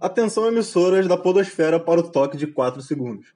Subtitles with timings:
[0.00, 3.26] Atenção emissoras da podosfera para o toque de 4 segundos.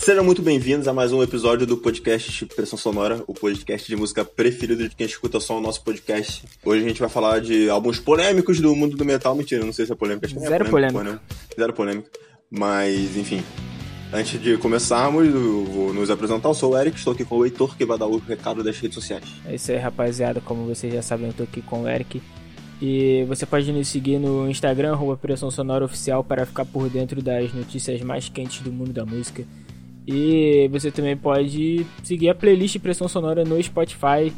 [0.00, 4.24] Sejam muito bem-vindos a mais um episódio do podcast Pressão Sonora, o podcast de música
[4.24, 6.44] preferido de quem escuta só o nosso podcast.
[6.64, 9.34] Hoje a gente vai falar de álbuns polêmicos do mundo do metal.
[9.34, 10.26] Mentira, não sei se é polêmica.
[10.26, 10.98] Acho que Zero é polêmica.
[10.98, 11.22] polêmica.
[11.58, 12.10] Zero polêmica.
[12.50, 13.42] Mas, enfim.
[14.14, 16.48] Antes de começarmos, vou nos apresentar.
[16.48, 18.78] Eu sou o Eric, estou aqui com o Heitor, que vai dar o recado das
[18.78, 19.24] redes sociais.
[19.44, 20.40] É isso aí, rapaziada.
[20.40, 22.22] Como vocês já sabem, eu tô aqui com o Eric.
[22.80, 27.20] E você pode nos seguir no Instagram, arroba Pressão Sonora Oficial, para ficar por dentro
[27.20, 29.44] das notícias mais quentes do mundo da música.
[30.06, 34.32] E você também pode seguir a playlist Pressão Sonora no Spotify,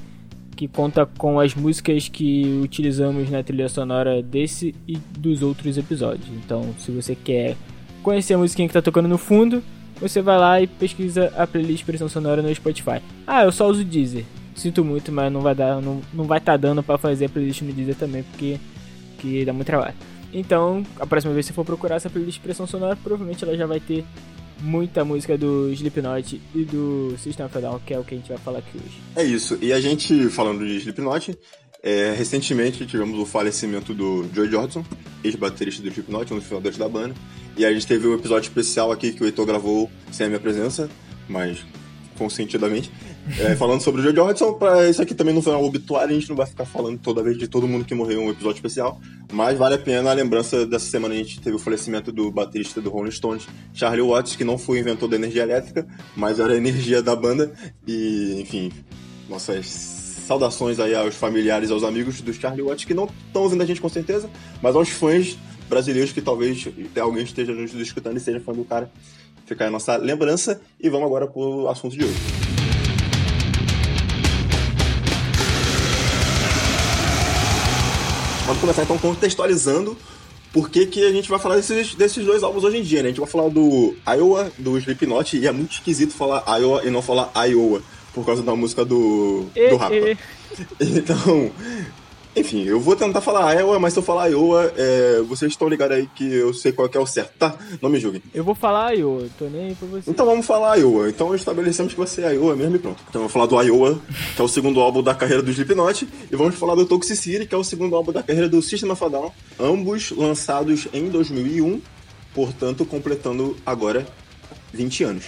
[0.56, 6.30] que conta com as músicas que utilizamos na trilha sonora desse e dos outros episódios.
[6.30, 7.58] Então, se você quer
[8.06, 9.60] conhecer a musiquinha que tá tocando no fundo,
[10.01, 13.02] você vai lá e pesquisa a playlist Pressão Sonora no Spotify.
[13.27, 14.24] Ah, eu só uso Deezer.
[14.55, 17.62] Sinto muito, mas não vai dar, não, não vai estar dando para fazer a playlist
[17.62, 18.60] no Deezer também, porque
[19.19, 19.95] que dá muito trabalho.
[20.32, 23.80] Então, a próxima vez que for procurar essa playlist Pressão Sonora, provavelmente ela já vai
[23.80, 24.04] ter
[24.60, 28.18] muita música do Slipknot e do System of a Down, que é o que a
[28.18, 29.01] gente vai falar aqui hoje.
[29.16, 29.59] É isso.
[29.60, 31.37] E a gente, falando de Slipknot,
[31.87, 34.84] é, recentemente tivemos o falecimento do Joey Jordison,
[35.23, 37.15] ex-baterista do Slipknot, um dos fundadores da banda.
[37.56, 40.40] E a gente teve um episódio especial aqui que o Heitor gravou sem a minha
[40.40, 40.90] presença,
[41.29, 41.64] mas
[42.18, 42.90] consentidamente,
[43.38, 44.54] é, falando sobre o Joey Jordison.
[44.54, 47.23] Pra isso aqui também não foi um obituário, a gente não vai ficar falando toda
[47.23, 49.01] vez de todo mundo que morreu um episódio especial,
[49.32, 52.80] mas vale a pena a lembrança dessa semana a gente teve o falecimento do baterista
[52.80, 56.52] do Rolling Stones, Charlie Watts, que não foi o inventor da energia elétrica, mas era
[56.52, 57.52] a energia da banda.
[57.87, 58.73] E, enfim,
[59.29, 59.95] nossas
[60.27, 63.80] saudações aí aos familiares, aos amigos do Charlie Watts que não estão ouvindo a gente
[63.80, 64.28] com certeza,
[64.60, 65.38] mas aos fãs
[65.69, 66.69] brasileiros que talvez
[67.00, 68.91] alguém esteja nos escutando e seja fã do cara.
[69.47, 72.16] Fica aí a nossa lembrança e vamos agora pro assunto de hoje.
[78.47, 79.97] Vamos começar então contextualizando
[80.53, 83.09] por que, que a gente vai falar desses, desses dois álbuns hoje em dia, né?
[83.09, 86.91] A gente vai falar do Iowa, do Slipknot, e é muito esquisito falar Iowa e
[86.91, 87.82] não falar Iowa,
[88.16, 89.94] por causa da música do, E- do Rapa.
[89.94, 90.16] e-
[90.81, 91.50] Então,
[92.34, 95.97] enfim, eu vou tentar falar Iowa, mas se eu falar Iowa, é, vocês estão ligados
[95.99, 97.54] aí que eu sei qual é o certo, tá?
[97.82, 98.22] Não me julguem.
[98.34, 100.10] Eu vou falar, eu tô nem aí pra você.
[100.10, 101.09] Então vamos falar Iowa.
[101.10, 103.03] Então estabelecemos que vai ser Iowa mesmo e pronto.
[103.09, 104.00] Então eu vou falar do Iowa,
[104.34, 107.54] que é o segundo álbum da carreira do Slipknot, e vamos falar do Toxicity, que
[107.54, 111.81] é o segundo álbum da carreira do System of a Down, ambos lançados em 2001,
[112.34, 114.06] portanto completando agora
[114.72, 115.25] 20 anos.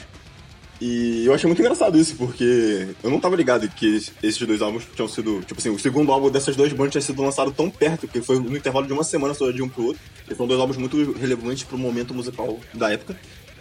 [0.81, 4.85] E eu achei muito engraçado isso, porque eu não tava ligado que esses dois álbuns
[4.95, 5.41] tinham sido.
[5.41, 8.39] Tipo assim, o segundo álbum dessas duas bandas tinha sido lançado tão perto, que foi
[8.39, 10.03] no intervalo de uma semana só de um pro outro.
[10.31, 13.19] E foram dois álbuns muito relevantes pro momento musical da época.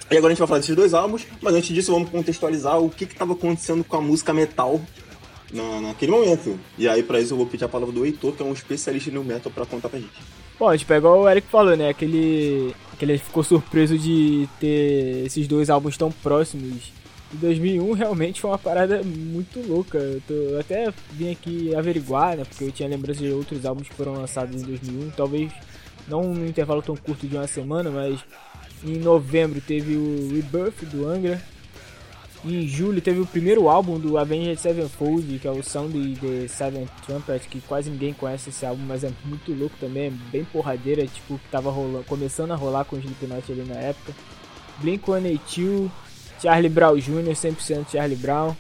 [0.10, 2.90] E agora a gente vai falar desses dois álbuns, mas antes disso vamos contextualizar o
[2.90, 4.80] que que tava acontecendo com a música metal
[5.52, 6.58] na, naquele momento.
[6.78, 9.10] E aí pra isso eu vou pedir a palavra do Heitor, que é um especialista
[9.10, 10.14] em metal, pra contar pra gente.
[10.60, 11.90] Bom, tipo, é igual o Eric falou, né?
[11.90, 12.74] Aquele.
[12.98, 16.92] Que ele ficou surpreso de ter esses dois álbuns tão próximos.
[17.34, 19.98] E 2001 realmente foi uma parada muito louca.
[19.98, 22.46] Eu, tô- eu até vim aqui averiguar, né?
[22.46, 25.10] Porque eu tinha lembrança de outros álbuns que foram lançados em 2001.
[25.12, 25.52] Talvez
[26.08, 28.20] não num intervalo tão curto de uma semana, mas
[28.84, 31.42] em novembro teve o Rebirth do Angra.
[32.46, 36.88] Em julho teve o primeiro álbum do Avenged Sevenfold, que é o Sound the Seventh
[37.06, 41.06] Trumpet, que quase ninguém conhece esse álbum, mas é muito louco também, é bem porradeira,
[41.08, 44.14] tipo, que tava rolando, começando a rolar com os Slipknot ali na época.
[44.82, 45.90] Blink-182,
[46.42, 48.56] Charlie Brown Jr., 100% Charlie Brown,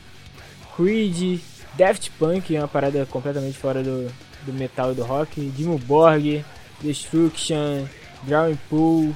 [0.75, 1.39] Creed,
[1.77, 4.11] Daft Punk, é uma parada completamente fora do,
[4.45, 6.43] do metal e do rock, Dimmu Borg,
[6.81, 7.85] Destruction,
[8.23, 9.15] Drowning Pool,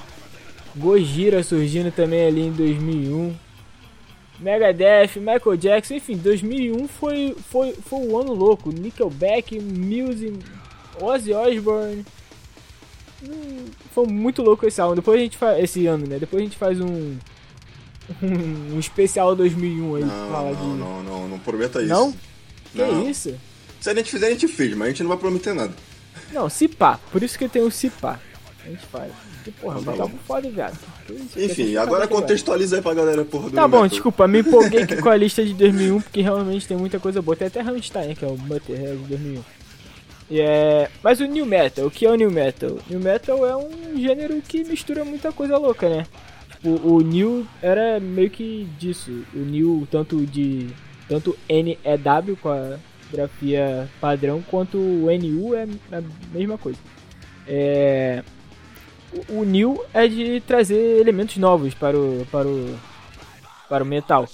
[0.76, 3.34] Gojira surgindo também ali em 2001.
[4.40, 8.72] Megadeth, Michael Jackson, enfim, 2001 foi, foi, foi um ano louco.
[8.72, 10.38] Nickelback, Muse,
[11.00, 12.04] Ozzy Osbourne.
[13.22, 14.96] Hum, foi muito louco esse álbum.
[14.96, 16.18] Depois a gente faz esse ano, né?
[16.18, 17.16] Depois a gente faz um
[18.22, 21.88] um, especial 2001 aí, Não, fala não, de não, não, não prometa isso.
[21.88, 22.12] Não?
[22.72, 23.08] Que Não.
[23.08, 23.34] isso?
[23.80, 25.72] Se a gente fizer, a gente fez, mas a gente não vai prometer nada.
[26.32, 26.98] Não, se pá.
[27.10, 28.18] Por isso que tem o se pá.
[28.64, 29.12] A gente faz.
[29.46, 30.78] E, porra, vai dar um foda, viado.
[31.36, 35.16] Enfim, agora contextualiza aí pra galera, porra, Tá bom, desculpa, me empolguei aqui com a
[35.18, 37.36] lista de 2001, porque realmente tem muita coisa boa.
[37.36, 39.42] Tem até Rammstein, que é o Motorhead de 2001.
[40.30, 40.88] E é...
[41.02, 42.78] Mas o New Metal, o que é o New Metal?
[42.88, 46.06] New Metal é um gênero que mistura muita coisa louca, né?
[46.62, 49.24] Tipo, o New era meio que disso.
[49.34, 50.68] O New, tanto de...
[51.08, 52.78] Tanto NEW, com a
[53.10, 56.78] grafia padrão, quanto o NU é a mesma coisa.
[57.46, 58.22] É...
[59.28, 62.78] O, o New é de trazer elementos novos para o, para o,
[63.68, 64.26] para o metal.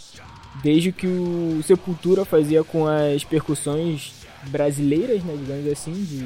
[0.63, 4.13] Desde que o Sepultura fazia com as percussões
[4.49, 6.25] brasileiras, né, digamos assim, de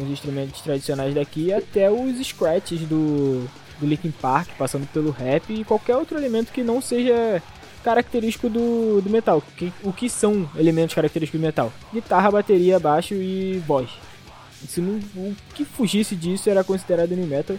[0.00, 3.46] os instrumentos tradicionais daqui, até os scratches do,
[3.80, 7.42] do Linkin Park, passando pelo rap e qualquer outro elemento que não seja
[7.82, 9.42] característico do, do metal.
[9.56, 11.72] Que, o que são elementos característicos do metal?
[11.92, 13.88] Guitarra, bateria, baixo e voz.
[14.68, 17.56] Se não, o que fugisse disso era considerado new metal.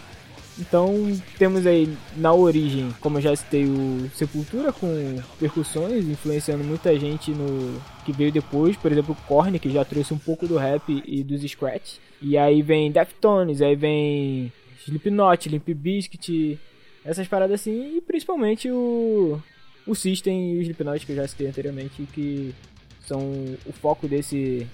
[0.60, 0.94] Então
[1.38, 7.32] temos aí na origem, como eu já citei, o Sepultura com percussões, influenciando muita gente
[7.32, 11.02] no que veio depois, por exemplo, o Korn, que já trouxe um pouco do rap
[11.06, 11.96] e dos scratch.
[12.22, 14.52] E aí vem Deftones, aí vem
[14.86, 16.60] Slipknot, Limp Bizkit,
[17.04, 19.42] essas paradas assim, e principalmente o
[19.88, 22.54] o System e o Slipknot que eu já citei anteriormente, que
[23.02, 23.20] são
[23.66, 24.68] o foco desse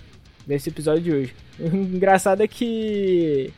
[0.45, 1.35] desse episódio de hoje.
[1.59, 3.51] O engraçado é que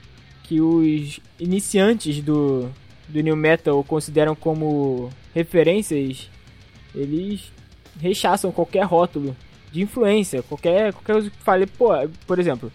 [0.44, 2.72] que os iniciantes do,
[3.07, 6.28] do New Metal consideram como referências,
[6.95, 7.52] eles
[8.00, 9.36] rechaçam qualquer rótulo
[9.72, 11.90] de influência, qualquer, qualquer coisa que fale, pô,
[12.25, 12.72] por exemplo,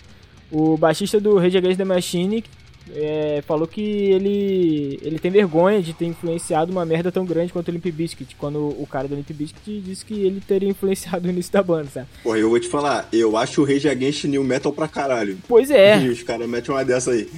[0.52, 2.44] o baixista do Rage Against the Machine
[2.92, 7.68] é, falou que ele ele tem vergonha de ter influenciado uma merda tão grande quanto
[7.68, 11.30] o Limp Bizkit, quando o cara do Limp Bizkit disse que ele teria influenciado o
[11.30, 12.08] início da banda, sabe?
[12.22, 15.38] Pô, eu vou te falar, eu acho o Rage Against New Metal pra caralho.
[15.48, 16.00] Pois é.
[16.02, 17.28] E os caras metem uma dessa aí.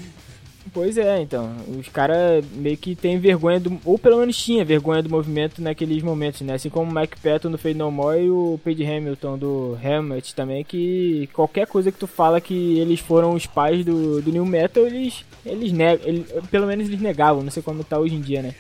[0.73, 1.55] Pois é, então.
[1.79, 3.79] Os caras meio que tem vergonha do.
[3.85, 6.55] Ou pelo menos tinha vergonha do movimento naqueles momentos, né?
[6.55, 10.35] Assim como o Mike Patton do Fade No More e o Page Hamilton do Helmet
[10.35, 14.45] também, que qualquer coisa que tu fala que eles foram os pais do, do New
[14.45, 15.25] Metal, eles.
[15.45, 16.07] Eles negam.
[16.07, 18.55] Eles, pelo menos eles negavam, não sei como tá hoje em dia, né?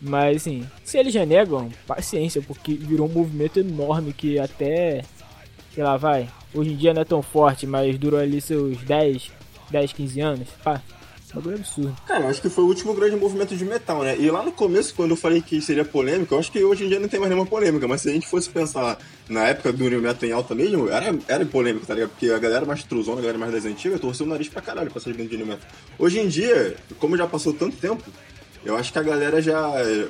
[0.00, 5.02] Mas assim, se eles já negam, paciência, porque virou um movimento enorme que até.
[5.72, 6.28] Sei lá, vai.
[6.54, 9.32] Hoje em dia não é tão forte, mas durou ali seus 10,
[9.70, 10.48] 10, 15 anos.
[10.62, 10.80] Pá,
[11.34, 11.96] bagulho absurdo.
[12.06, 14.16] Cara, eu acho que foi o último grande movimento de metal, né?
[14.18, 16.88] E lá no começo, quando eu falei que seria polêmico, eu acho que hoje em
[16.88, 18.98] dia não tem mais nenhuma polêmica, mas se a gente fosse pensar
[19.28, 22.10] na época do New Metal em alta mesmo, era, era polêmico, tá ligado?
[22.10, 24.90] Porque a galera mais truzona, a galera mais das antigas, torceu o nariz pra caralho
[24.90, 25.68] pra essas bandas de New Metal.
[25.98, 28.02] Hoje em dia, como já passou tanto tempo,
[28.64, 29.58] eu acho que a galera já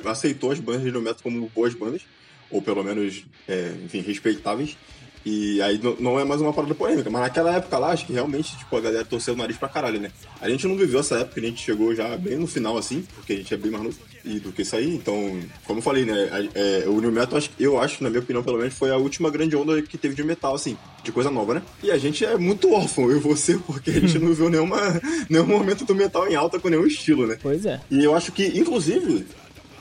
[0.05, 2.01] aceitou as bandas de New Metal como boas bandas,
[2.49, 4.77] ou pelo menos, é, enfim, respeitáveis.
[5.25, 8.55] E aí não é mais uma parada polêmica, mas naquela época lá, acho que realmente,
[8.55, 10.11] tipo, a galera torceu o nariz pra caralho, né?
[10.39, 13.33] A gente não viveu essa época, a gente chegou já bem no final, assim, porque
[13.33, 13.97] a gente é bem mais novo
[14.43, 14.93] do que isso aí.
[14.93, 18.59] Então, como eu falei, né, é, o New Metal, eu acho, na minha opinião, pelo
[18.59, 21.63] menos, foi a última grande onda que teve de metal, assim, de coisa nova, né?
[21.81, 24.77] E a gente é muito órfão, eu e você, porque a gente não viu nenhuma,
[25.27, 27.37] nenhum momento do metal em alta com nenhum estilo, né?
[27.41, 27.81] Pois é.
[27.89, 29.25] E eu acho que, inclusive,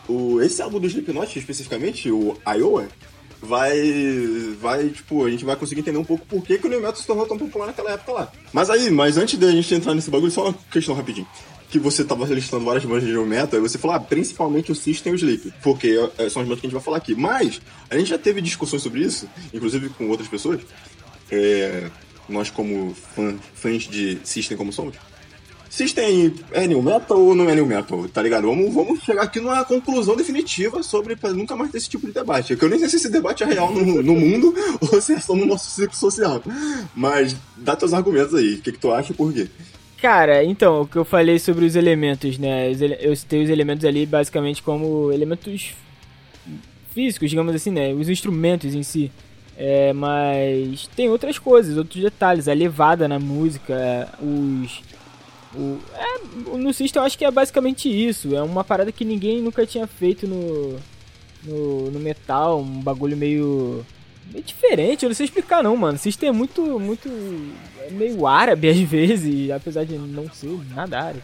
[0.08, 2.88] o, esse álbum do Slipknot, especificamente, o Iowa,
[3.44, 6.80] vai, vai, tipo, a gente vai conseguir entender um pouco por que, que o New
[6.80, 8.32] Metal se tornou tão popular naquela época lá.
[8.52, 11.26] Mas aí, mas antes da gente entrar nesse bagulho, só uma questão rapidinho.
[11.70, 14.74] Que você tava listando várias bandas de New Metal, e você falou, ah, principalmente o
[14.74, 17.14] System e o Sleep, porque é, são as bandas que a gente vai falar aqui.
[17.14, 17.60] Mas,
[17.90, 20.60] a gente já teve discussões sobre isso, inclusive com outras pessoas,
[21.30, 21.90] é,
[22.28, 24.96] nós como fã, fãs de System como somos,
[25.74, 28.46] System é new metal ou não é new metal, tá ligado?
[28.46, 32.12] Vamos, vamos chegar aqui numa conclusão definitiva sobre pra nunca mais ter esse tipo de
[32.12, 32.52] debate.
[32.52, 35.14] É que eu nem sei se esse debate é real no, no mundo ou se
[35.14, 36.40] é só no nosso ciclo social.
[36.94, 38.54] Mas dá teus argumentos aí.
[38.54, 39.48] O que, que tu acha e por quê?
[40.00, 42.70] Cara, então, o que eu falei sobre os elementos, né?
[43.00, 45.74] Eu citei os elementos ali basicamente como elementos
[46.92, 47.92] físicos, digamos assim, né?
[47.92, 49.10] Os instrumentos em si.
[49.56, 54.80] É, mas tem outras coisas, outros detalhes, a levada na música, os
[55.56, 58.34] o, é, no System eu acho que é basicamente isso.
[58.34, 60.78] É uma parada que ninguém nunca tinha feito no,
[61.44, 62.60] no, no metal.
[62.60, 63.84] Um bagulho meio,
[64.44, 65.04] diferente.
[65.04, 65.98] Eu não sei explicar não, mano.
[65.98, 67.08] System é muito, muito...
[67.80, 71.22] É meio árabe às vezes, apesar de não ser nada árabe.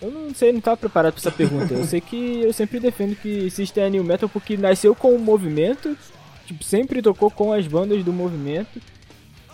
[0.00, 1.72] Eu não sei, não tava preparado pra essa pergunta.
[1.72, 5.18] Eu sei que eu sempre defendo que System é New Metal porque nasceu com o
[5.18, 5.96] movimento,
[6.44, 8.82] tipo, sempre tocou com as bandas do movimento.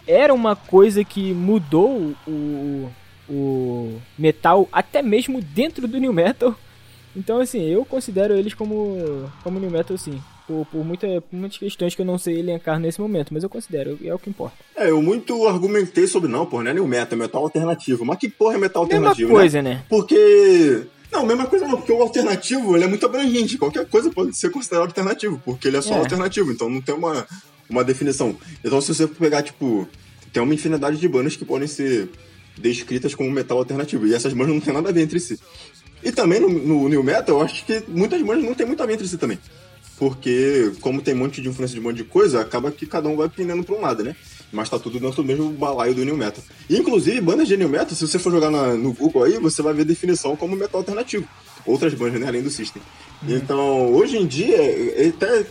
[0.06, 2.90] Era uma coisa que mudou o,
[3.28, 6.54] o metal até mesmo dentro do new metal.
[7.16, 10.20] Então assim, eu considero eles como como new metal sim.
[10.46, 13.50] Por, por, muita, por muitas questões que eu não sei elencar nesse momento, mas eu
[13.50, 14.56] considero, é o que importa.
[14.74, 18.02] É, eu muito argumentei sobre, não, porra, não é new metal, é metal alternativo.
[18.02, 19.28] Mas que porra é metal alternativo?
[19.28, 19.74] Mesma coisa, né?
[19.74, 19.84] né?
[19.90, 23.58] Porque não, mesma coisa não, porque o alternativo ele é muito abrangente.
[23.58, 25.98] Qualquer coisa pode ser considerado alternativo, porque ele é só é.
[25.98, 27.26] alternativo, então não tem uma,
[27.68, 28.36] uma definição.
[28.62, 29.88] Então se você pegar, tipo,
[30.32, 32.08] tem uma infinidade de bandas que podem ser
[32.58, 34.06] descritas como metal alternativo.
[34.06, 35.38] E essas bandas não tem nada a ver entre si.
[36.02, 38.86] E também no, no New Metal, eu acho que muitas bandas não tem muito a
[38.86, 39.38] ver entre si também.
[39.98, 43.08] Porque, como tem um monte de influência de um monte de coisa, acaba que cada
[43.08, 44.14] um vai pendendo pra um lado, né?
[44.52, 46.42] Mas tá tudo dentro do mesmo balaio do New Metal.
[46.70, 49.60] E, inclusive, bandas de New Metal, se você for jogar na, no Google aí, você
[49.60, 51.28] vai ver definição como metal alternativo.
[51.66, 52.28] Outras bandas, né?
[52.28, 52.80] Além do System.
[53.22, 53.36] Uhum.
[53.36, 54.56] Então, hoje em dia,
[55.08, 55.44] até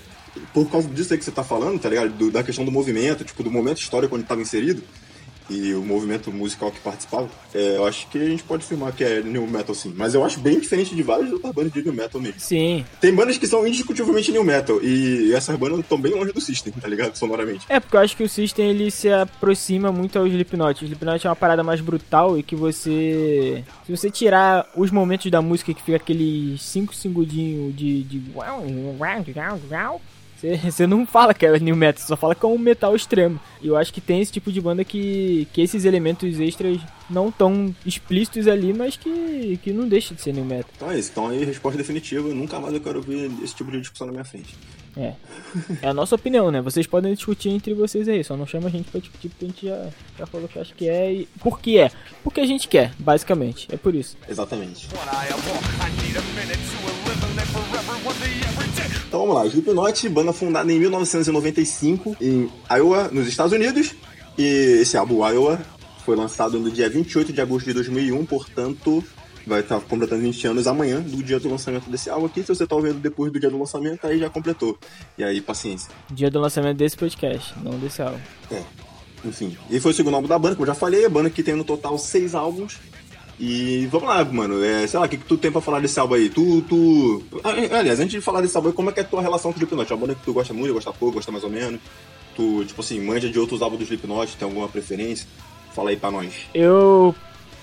[0.53, 2.09] por causa disso aí que você tá falando, tá ligado?
[2.13, 4.81] Do, da questão do movimento, tipo, do momento histórico onde tava inserido,
[5.49, 9.03] e o movimento musical que participava, é, eu acho que a gente pode afirmar que
[9.03, 9.93] é new metal sim.
[9.95, 12.39] Mas eu acho bem diferente de várias outras bandas de new metal mesmo.
[12.39, 12.85] Sim.
[12.99, 16.73] Tem bandas que são indiscutivelmente new metal e essas bandas estão bem longe do System,
[16.73, 17.15] tá ligado?
[17.15, 17.65] Sonoramente.
[17.69, 20.83] É, porque eu acho que o System ele se aproxima muito ao Slipknot.
[20.83, 23.63] O Slipknot é uma parada mais brutal e que você.
[23.85, 28.03] Se você tirar os momentos da música que fica aqueles 5 segundinhos de.
[28.03, 28.23] de...
[30.63, 33.39] Você não fala que é new metal, só fala que é um metal extremo.
[33.61, 36.79] E eu acho que tem esse tipo de banda que, que esses elementos extras
[37.09, 40.69] não tão explícitos ali, mas que, que não deixa de ser new metal.
[40.75, 43.79] Então é isso, então aí resposta definitiva, nunca mais eu quero ouvir esse tipo de
[43.79, 44.55] discussão na minha frente.
[44.95, 45.13] É.
[45.81, 46.59] É a nossa opinião, né?
[46.59, 49.47] Vocês podem discutir entre vocês aí, só não chama a gente pra discutir porque a
[49.47, 51.29] gente já, já falou que acha que é e.
[51.39, 51.91] Por que é?
[52.23, 53.67] Porque a gente quer, basicamente.
[53.71, 54.17] É por isso.
[54.27, 54.87] Exatamente.
[59.07, 63.95] Então vamos lá, Slipknot, banda fundada em 1995 em Iowa, nos Estados Unidos.
[64.37, 65.59] E esse álbum, Iowa,
[66.03, 69.01] foi lançado no dia 28 de agosto de 2001, portanto,
[69.47, 72.41] vai estar completando 20 anos amanhã do dia do lançamento desse álbum aqui.
[72.41, 74.77] Se você está ouvindo depois do dia do lançamento, aí já completou.
[75.17, 75.89] E aí, paciência.
[76.11, 78.19] Dia do lançamento desse podcast, não desse álbum.
[78.51, 78.61] É.
[79.23, 79.57] Enfim.
[79.69, 81.55] E foi o segundo álbum da banda, como eu já falei, a banda que tem
[81.55, 82.77] no total seis álbuns.
[83.39, 84.63] E vamos lá, mano.
[84.63, 86.29] É, sei lá, o que, que tu tem pra falar desse álbum aí?
[86.29, 87.23] Tu, tu.
[87.43, 89.59] Aliás, antes de falar desse álbum aí, como é que é a tua relação com
[89.59, 89.91] o Slipknot?
[89.91, 91.79] É uma banda que tu gosta muito, gosta pouco, gosta mais ou menos?
[92.35, 95.27] Tu, tipo assim, manja de outros álbuns do Slipknot, tem alguma preferência?
[95.75, 96.33] Fala aí pra nós.
[96.53, 97.13] Eu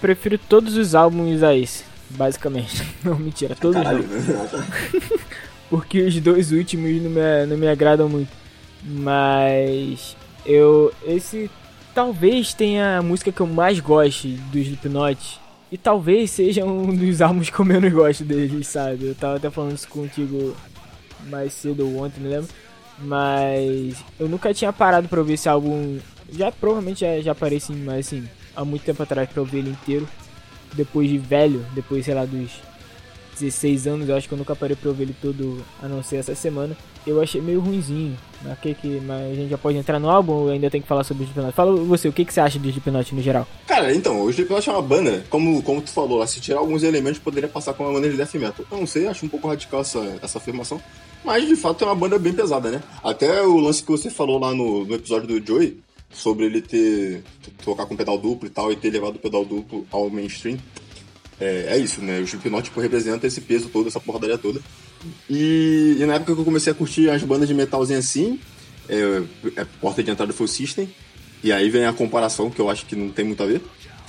[0.00, 2.82] prefiro todos os álbuns a esse, basicamente.
[3.02, 4.16] Não, mentira, todos Caralho, não.
[4.16, 4.66] né?
[5.70, 8.30] Porque os dois últimos não me, não me agradam muito.
[8.84, 10.16] Mas
[10.46, 10.92] eu.
[11.04, 11.50] Esse
[11.94, 15.40] talvez tenha a música que eu mais goste do Slipknot.
[15.72, 19.06] E talvez seja um dos álbuns que eu menos gosto deles, sabe?
[19.06, 20.54] Eu tava até falando isso contigo
[21.28, 22.48] mais cedo ou ontem, não lembro.
[22.98, 25.98] Mas eu nunca tinha parado pra ouvir esse álbum.
[26.30, 29.70] Já provavelmente já, já parei sim, mas assim, há muito tempo atrás pra ouvir ele
[29.70, 30.08] inteiro.
[30.74, 32.50] Depois de velho, depois, sei lá, dos
[33.34, 36.16] 16 anos, eu acho que eu nunca parei pra ouvir ele todo, a não ser
[36.16, 36.76] essa semana.
[37.06, 38.16] Eu achei meio ruinzinho.
[38.42, 40.88] Mas, que, que, mas a gente já pode entrar no álbum ou ainda tem que
[40.88, 41.54] falar sobre o Slipknot?
[41.54, 43.46] Fala você, o que, que você acha do Slipknot no geral?
[43.66, 47.18] Cara, então, o Slipknot é uma banda, como, como tu falou, se tirar alguns elementos
[47.18, 48.64] poderia passar com uma maneira de death metal.
[48.70, 50.80] Eu não sei, acho um pouco radical essa, essa afirmação.
[51.24, 52.82] Mas de fato é uma banda bem pesada, né?
[53.02, 55.78] Até o lance que você falou lá no, no episódio do Joey,
[56.14, 57.22] sobre ele ter
[57.64, 60.58] tocar com pedal duplo e tal, e ter levado o pedal duplo ao mainstream.
[61.40, 62.20] É, é isso, né?
[62.20, 64.60] O Slipknot tipo, representa esse peso todo, essa porradaria toda.
[65.28, 68.38] E, e na época que eu comecei a curtir as bandas de metalzinho assim,
[68.88, 69.22] é,
[69.56, 70.88] é porta de entrada foi o System.
[71.42, 73.60] E aí vem a comparação, que eu acho que não tem muito a ver.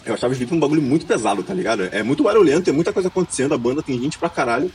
[0.06, 1.90] Eu achava o Slip um bagulho muito pesado, tá ligado?
[1.92, 4.72] É muito barulhento, é muita coisa acontecendo, a banda tem gente pra caralho.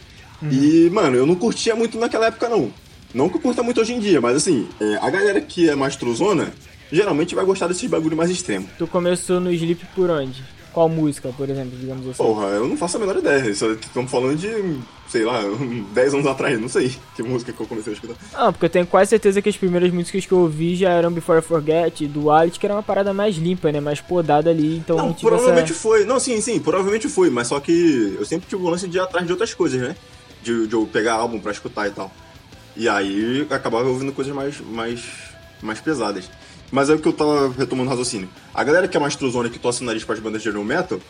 [0.51, 2.73] E, mano, eu não curtia muito naquela época, não.
[3.13, 5.75] Não que eu curta muito hoje em dia, mas assim, é, a galera que é
[5.75, 6.53] mais truzona,
[6.91, 8.69] geralmente vai gostar desses bagulho mais extremo.
[8.79, 10.43] Tu começou no Sleep por onde?
[10.73, 12.23] Qual música, por exemplo, digamos assim?
[12.23, 13.51] Porra, eu não faço a menor ideia.
[13.51, 14.49] Isso, estamos falando de,
[15.09, 15.41] sei lá,
[15.93, 18.15] 10 anos atrás, não sei que música que eu comecei a escutar.
[18.35, 21.11] Ah, porque eu tenho quase certeza que as primeiras músicas que eu ouvi já eram
[21.11, 23.81] Before I Forget, do Alice, que era uma parada mais limpa, né?
[23.81, 25.81] Mais podada ali, então Não, não tive provavelmente essa...
[25.81, 26.05] foi.
[26.05, 29.01] Não, sim, sim, provavelmente foi, mas só que eu sempre tive o lance de ir
[29.01, 29.97] atrás de outras coisas, né?
[30.43, 32.11] De, de eu pegar álbum pra escutar e tal.
[32.77, 35.03] E aí acabava ouvindo coisas mais, mais,
[35.61, 36.31] mais pesadas.
[36.71, 38.29] Mas é o que eu tava retomando o raciocínio.
[38.55, 41.01] A galera que é mais truzona que torce o nariz pras bandas de new metal,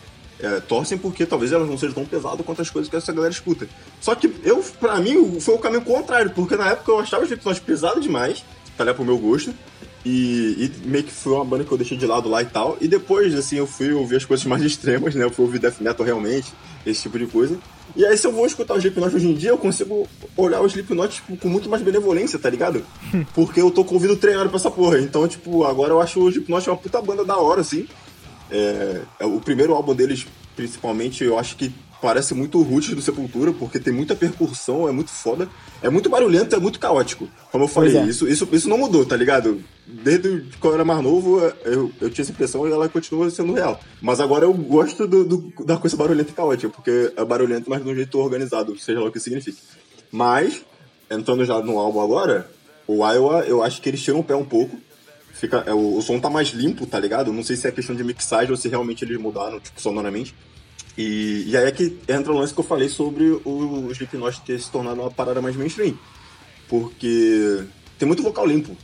[0.42, 3.32] é, torcem porque talvez elas não sejam tão pesadas quanto as coisas que essa galera
[3.32, 3.68] escuta.
[4.00, 7.28] Só que eu, pra mim, foi o caminho contrário, porque na época eu achava os
[7.28, 8.42] Slipknot pesado demais,
[8.76, 9.54] tá pro meu gosto.
[10.04, 12.76] E, e meio que foi uma banda que eu deixei de lado lá e tal.
[12.80, 15.24] E depois, assim, eu fui ouvir as coisas mais extremas, né?
[15.24, 16.52] Eu fui ouvir death metal realmente,
[16.86, 17.58] esse tipo de coisa.
[17.94, 20.66] E aí, se eu vou escutar o Slipknot hoje em dia, eu consigo olhar o
[20.66, 22.84] Slipknot tipo, com muito mais benevolência, tá ligado?
[23.34, 25.00] Porque eu tô com o ouvido treinado pra essa porra.
[25.00, 27.86] Então, tipo, agora eu acho o Slipknot uma puta banda da hora, assim.
[28.50, 30.26] É, é o primeiro álbum deles,
[30.56, 35.10] principalmente, eu acho que parece muito roots do Sepultura, porque tem muita percussão, é muito
[35.10, 35.48] foda.
[35.82, 37.28] É muito barulhento, é muito caótico.
[37.52, 38.04] Como eu falei, é.
[38.04, 39.62] isso, isso, isso não mudou, tá ligado?
[39.86, 43.52] Desde quando eu era mais novo, eu, eu tinha essa impressão e ela continua sendo
[43.52, 43.80] real.
[44.00, 47.82] Mas agora eu gosto do, do- da coisa barulhenta e caótica, porque é barulhento, mas
[47.82, 49.58] de um jeito organizado, seja lá o que signifique.
[50.12, 50.62] Mas,
[51.10, 52.50] entrando já no álbum agora,
[52.86, 54.76] o Iowa, eu acho que eles tiram o pé um pouco.
[55.32, 57.32] Fica, é, o, o som tá mais limpo, tá ligado?
[57.32, 60.34] Não sei se é questão de mixagem ou se realmente eles mudaram, tipo, sonoramente.
[60.98, 64.40] E, e aí é que entra o lance que eu falei sobre o, o Slipknot
[64.42, 65.94] ter se tornado uma parada mais mainstream.
[66.68, 67.64] Porque
[67.98, 68.76] tem muito vocal limpo.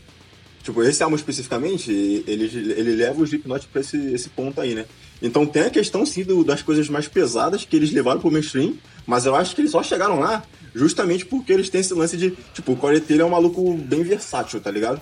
[0.62, 1.92] Tipo, esse álbum especificamente,
[2.26, 2.44] ele,
[2.76, 4.84] ele leva o Slipknot pra esse, esse ponto aí, né?
[5.22, 8.74] Então tem a questão, sim, do- das coisas mais pesadas que eles levaram pro mainstream,
[9.06, 10.42] mas eu acho que eles só chegaram lá
[10.74, 14.02] justamente porque eles têm esse lance de, tipo, o Corey Taylor é um maluco bem
[14.02, 15.00] versátil, tá ligado?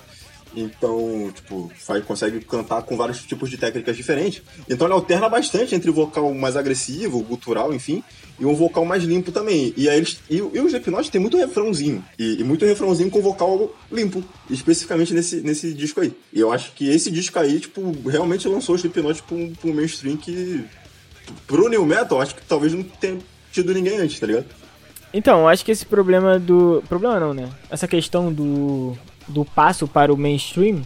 [0.55, 4.41] Então, tipo, faz, consegue cantar com vários tipos de técnicas diferentes.
[4.69, 8.03] Então ele alterna bastante entre o vocal mais agressivo, gutural, enfim,
[8.39, 9.73] e um vocal mais limpo também.
[9.75, 10.19] E aí eles.
[10.29, 12.03] E, e o Slipknot tem muito refrãozinho.
[12.17, 14.23] E, e, muito refrãozinho com vocal limpo.
[14.49, 16.13] Especificamente nesse, nesse disco aí.
[16.31, 20.17] E eu acho que esse disco aí, tipo, realmente lançou o Slipknot pra um, mainstream
[20.17, 20.63] que.
[21.47, 23.17] Pro New Metal, acho que talvez não tenha
[23.51, 24.45] tido ninguém antes, tá ligado?
[25.11, 26.83] Então, acho que esse problema do.
[26.89, 27.49] Problema não, né?
[27.69, 28.97] Essa questão do.
[29.27, 30.83] Do passo para o mainstream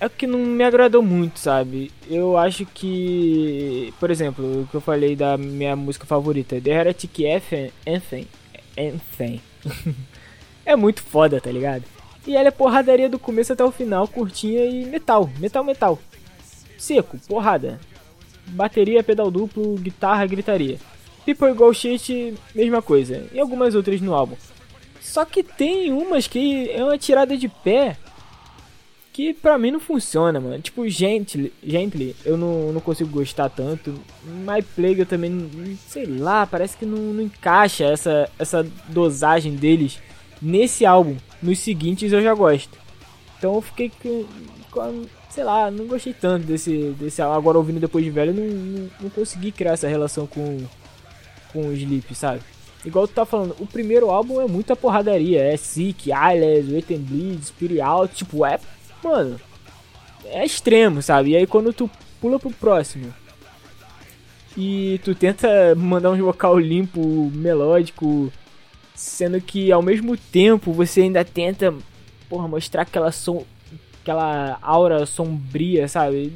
[0.00, 1.92] é que não me agradou muito, sabe?
[2.08, 7.26] Eu acho que, por exemplo, o que eu falei da minha música favorita, The Heretic
[7.86, 8.26] Anthem,
[8.78, 9.42] Anthem.
[10.64, 11.84] é muito foda, tá ligado?
[12.26, 15.98] E ela é porradaria do começo até o final, curtinha e metal, metal, metal.
[16.78, 17.78] Seco, porrada.
[18.46, 20.78] Bateria, pedal duplo, guitarra, gritaria.
[21.26, 23.26] People Go Shit, mesma coisa.
[23.32, 24.36] E algumas outras no álbum.
[25.00, 27.96] Só que tem umas que é uma tirada de pé
[29.12, 30.60] que pra mim não funciona, mano.
[30.60, 33.92] Tipo, Gently, Gently eu não, não consigo gostar tanto.
[34.24, 39.98] My Plague eu também, sei lá, parece que não, não encaixa essa, essa dosagem deles
[40.40, 41.16] nesse álbum.
[41.42, 42.78] Nos seguintes eu já gosto.
[43.38, 43.90] Então eu fiquei
[44.70, 47.20] com, sei lá, não gostei tanto desse, desse.
[47.20, 50.58] Agora ouvindo depois de velho, não, não, não consegui criar essa relação com,
[51.52, 52.40] com o Sleep, sabe?
[52.84, 55.42] Igual tu tá falando, o primeiro álbum é muita porradaria.
[55.42, 58.58] É Sick, Eyeless, Wait and Bleed, Spirit Out, tipo, é
[59.02, 59.40] mano,
[60.24, 61.30] é extremo, sabe?
[61.30, 63.12] E aí quando tu pula pro próximo
[64.56, 68.32] e tu tenta mandar um vocal limpo, melódico,
[68.94, 71.74] sendo que ao mesmo tempo você ainda tenta,
[72.28, 73.44] porra, mostrar aquela som,
[74.02, 76.32] aquela aura sombria, sabe?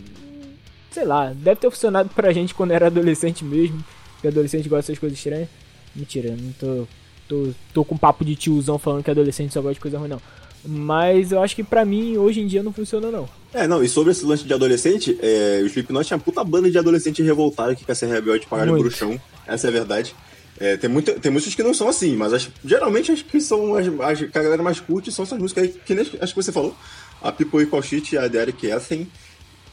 [0.90, 3.84] Sei lá, deve ter funcionado pra gente quando era adolescente mesmo,
[4.20, 5.48] que adolescente gosta dessas coisas estranhas.
[5.94, 6.86] Mentira, não tô,
[7.28, 10.20] tô, tô com papo de tiozão falando que adolescente só gosta de coisa ruim, não.
[10.66, 13.28] Mas eu acho que pra mim, hoje em dia, não funciona, não.
[13.52, 16.78] É, não, e sobre esse lance de adolescente, é, o Slipknot tinha puta banda de
[16.78, 19.20] adolescente revoltado que quer ser rebelde pra galho bruxão.
[19.46, 20.14] Essa é a verdade.
[20.58, 23.74] É, tem, muito, tem músicas que não são assim, mas as, geralmente as que são
[23.74, 26.42] as, as, que a galera mais curte são essas músicas aí, que nem acho que
[26.42, 26.74] você falou.
[27.20, 29.06] A People Equal Shit e a Derek Ethen.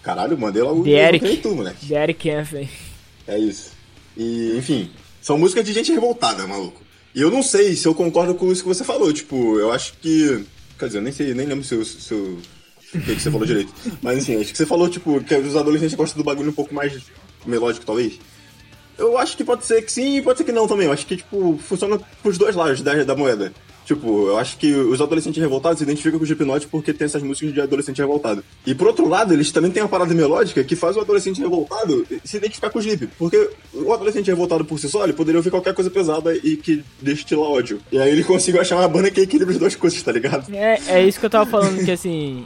[0.01, 1.85] Caralho, mandei logo Derek, tu, moleque.
[1.85, 2.69] Derek Ethen.
[3.27, 3.71] É isso.
[4.17, 4.89] E, enfim,
[5.21, 6.81] são músicas de gente revoltada, maluco.
[7.13, 9.13] E eu não sei se eu concordo com isso que você falou.
[9.13, 10.45] Tipo, eu acho que
[10.81, 12.41] Quer dizer, eu nem sei, nem lembro se, se, o
[12.91, 13.71] que, que você falou direito.
[14.01, 16.73] Mas enfim, acho que você falou, tipo, que os adolescentes gostam do bagulho um pouco
[16.73, 16.99] mais
[17.45, 18.19] melódico, talvez.
[18.97, 20.87] Eu acho que pode ser que sim e pode ser que não também.
[20.87, 23.53] Eu acho que, tipo, funciona pros dois lados da, da moeda.
[23.91, 27.21] Tipo, eu acho que os adolescentes revoltados se identificam com o Slipknot porque tem essas
[27.21, 28.41] músicas de adolescente revoltado.
[28.65, 32.07] E por outro lado, eles também têm uma parada melódica que faz o adolescente revoltado
[32.23, 33.07] se identificar com o Slip.
[33.19, 36.85] Porque o adolescente revoltado por si só, ele poderia ouvir qualquer coisa pesada e que
[37.01, 37.81] destila ódio.
[37.91, 40.55] E aí ele conseguiu achar uma banda que equilibra as duas coisas, tá ligado?
[40.55, 42.45] É, é isso que eu tava falando, que assim.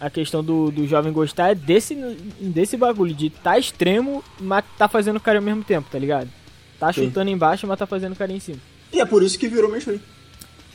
[0.00, 1.96] A questão do, do jovem gostar é desse,
[2.38, 6.30] desse bagulho, de tá extremo, mas tá fazendo cara ao mesmo tempo, tá ligado?
[6.78, 7.06] Tá Sim.
[7.06, 8.58] chutando embaixo, mas tá fazendo cara em cima.
[8.92, 9.98] E é por isso que virou mainstream.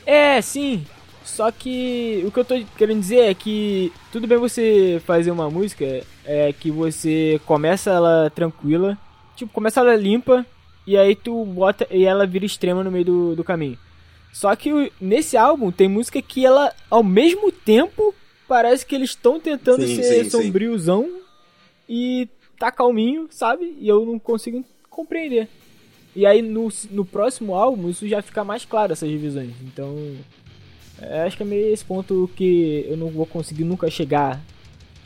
[0.05, 0.85] É, sim.
[1.23, 5.49] Só que o que eu tô querendo dizer é que tudo bem você fazer uma
[5.49, 8.97] música é que você começa ela tranquila,
[9.35, 10.45] tipo, começa ela limpa
[10.85, 13.77] e aí tu bota e ela vira extrema no meio do, do caminho.
[14.33, 18.13] Só que nesse álbum tem música que ela ao mesmo tempo
[18.47, 21.21] parece que eles estão tentando sim, ser sim, sombriozão sim.
[21.87, 23.75] e tá calminho, sabe?
[23.79, 25.47] E eu não consigo compreender.
[26.15, 29.51] E aí no, no próximo álbum isso já fica mais claro, essas divisões.
[29.63, 29.95] Então,
[31.01, 34.39] é, acho que é meio esse ponto que eu não vou conseguir nunca chegar,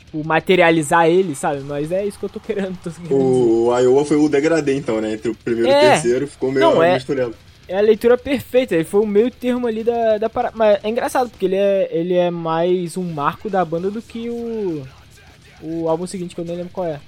[0.04, 1.60] tipo, materializar ele, sabe?
[1.60, 2.76] Mas é isso que eu tô querendo.
[2.82, 5.14] Tô querendo o Iowa foi o degradê, então, né?
[5.14, 7.34] Entre o primeiro é, e o terceiro, ficou meio não, é, misturado.
[7.66, 10.54] É a leitura perfeita, ele foi o meio termo ali da, da parada.
[10.56, 14.28] Mas é engraçado, porque ele é, ele é mais um marco da banda do que
[14.28, 14.86] o,
[15.62, 17.00] o álbum seguinte, que eu nem lembro qual é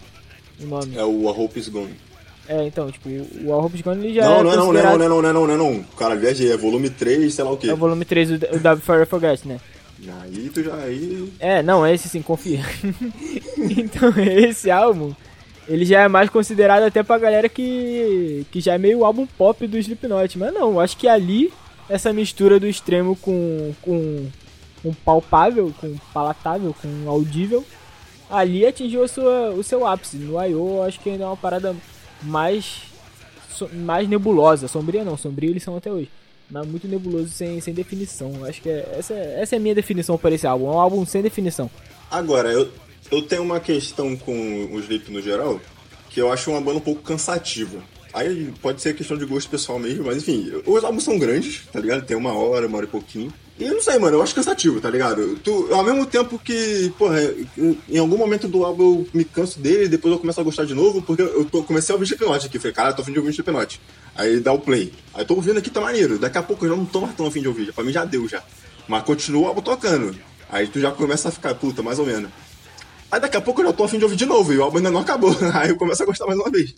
[0.61, 0.97] o nome.
[0.97, 2.10] É o A Hope Is Gone.
[2.51, 3.09] É, então, tipo,
[3.45, 5.23] o All Hope's Gone ele já não, é não, é não, não, é não, não,
[5.23, 7.69] não, não, não, não, Cara, viajei, é volume 3, sei lá o quê.
[7.69, 9.61] É o volume 3, o, o W Fire Forget, né?
[10.21, 11.33] Aí tu já aí...
[11.39, 12.65] É, não, esse sim, confia.
[13.57, 15.15] então, esse álbum,
[15.69, 19.65] ele já é mais considerado até pra galera que, que já é meio álbum pop
[19.69, 20.37] do Slipknot.
[20.37, 21.53] Mas não, acho que ali,
[21.89, 24.27] essa mistura do extremo com, com,
[24.83, 27.65] com palpável, com palatável, com audível,
[28.29, 30.17] ali atingiu sua, o seu ápice.
[30.17, 30.83] No I.O.
[30.83, 31.77] acho que ainda é uma parada
[32.23, 32.91] mais
[33.73, 34.69] mais nebulosa.
[34.69, 36.09] Sombria não, sombrio eles são até hoje.
[36.51, 38.45] Mas muito nebuloso sem, sem definição.
[38.45, 40.67] Acho que é, essa, essa é a minha definição para esse álbum.
[40.67, 41.71] É um álbum sem definição.
[42.11, 42.69] Agora, eu,
[43.11, 45.61] eu tenho uma questão com o Sleep no geral,
[46.09, 47.79] que eu acho uma banda um pouco cansativa.
[48.13, 51.79] Aí pode ser questão de gosto pessoal mesmo, mas enfim, os álbuns são grandes, tá
[51.79, 52.05] ligado?
[52.05, 53.33] Tem uma hora, uma hora e pouquinho.
[53.61, 55.37] Eu não sei, mano, eu acho cansativo, tá ligado?
[55.45, 57.19] Tu, ao mesmo tempo que, porra,
[57.89, 60.75] em algum momento do álbum eu me canso dele, depois eu começo a gostar de
[60.75, 62.59] novo, porque eu comecei a ouvir Slipknot aqui.
[62.59, 63.79] Falei, cara, tô afim de ouvir Slipknot.
[64.17, 64.95] Aí dá o play.
[65.13, 66.19] Aí tô ouvindo aqui, tá maneiro.
[66.19, 67.71] Daqui a pouco eu já não tô mais tão afim de ouvir.
[67.75, 68.43] Pra mim já deu já.
[68.89, 70.17] Mas continua o álbum tocando.
[70.49, 72.31] Aí tu já começa a ficar, puta, mais ou menos.
[73.13, 74.79] Aí daqui a pouco eu já tô afim de ouvir de novo, e o álbum
[74.79, 75.37] ainda não acabou.
[75.53, 76.75] Aí eu começo a gostar mais uma vez.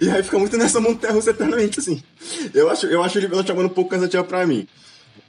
[0.00, 2.02] E aí fica muito nessa montanha russa eternamente, assim.
[2.52, 4.66] Eu acho, eu acho ele chamando um pouco cansativo pra mim.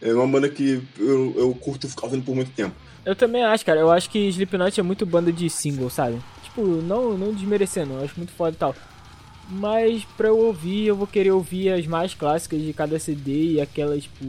[0.01, 2.75] É uma banda que eu, eu curto ficar ouvindo por muito tempo.
[3.05, 3.79] Eu também acho, cara.
[3.79, 6.19] Eu acho que Slipknot é muito banda de single, sabe?
[6.43, 8.75] Tipo, não, não desmerecendo, eu acho muito foda e tal.
[9.49, 13.61] Mas pra eu ouvir, eu vou querer ouvir as mais clássicas de cada CD e
[13.61, 14.25] aquelas, tipo,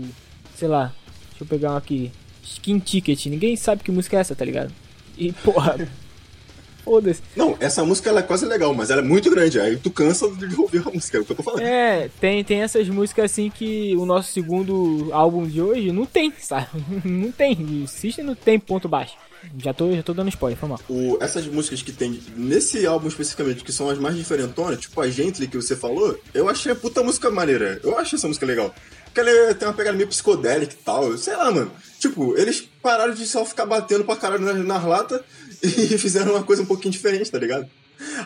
[0.55, 0.92] sei lá.
[1.31, 2.12] Deixa eu pegar uma aqui.
[2.42, 3.26] Skin Ticket.
[3.26, 4.72] Ninguém sabe que música é essa, tá ligado?
[5.16, 5.88] E, porra,
[6.87, 7.20] Foda-se.
[7.35, 9.59] Não, essa música ela é quase legal, mas ela é muito grande.
[9.59, 11.62] Aí tu cansa de ouvir a música, é o que eu tô falando.
[11.64, 16.33] É, tem, tem essas músicas assim que o nosso segundo álbum de hoje não tem,
[16.38, 16.68] sabe?
[17.05, 17.85] Não tem.
[17.88, 19.16] System não tem ponto baixo.
[19.59, 20.81] Já tô, já tô dando spoiler, foi mal.
[20.88, 25.09] O, essas músicas que tem nesse álbum especificamente, que são as mais diferentonas, tipo a
[25.09, 27.81] Gently que você falou, eu achei a puta música maneira.
[27.83, 28.72] Eu achei essa música legal.
[29.07, 31.16] Porque ela tem uma pegada meio psicodélica e tal.
[31.18, 31.72] Sei lá, mano.
[31.99, 35.22] Tipo, eles pararam de só ficar batendo pra caralho nas, nas latas
[35.62, 37.69] e fizeram uma coisa um pouquinho diferente, tá ligado?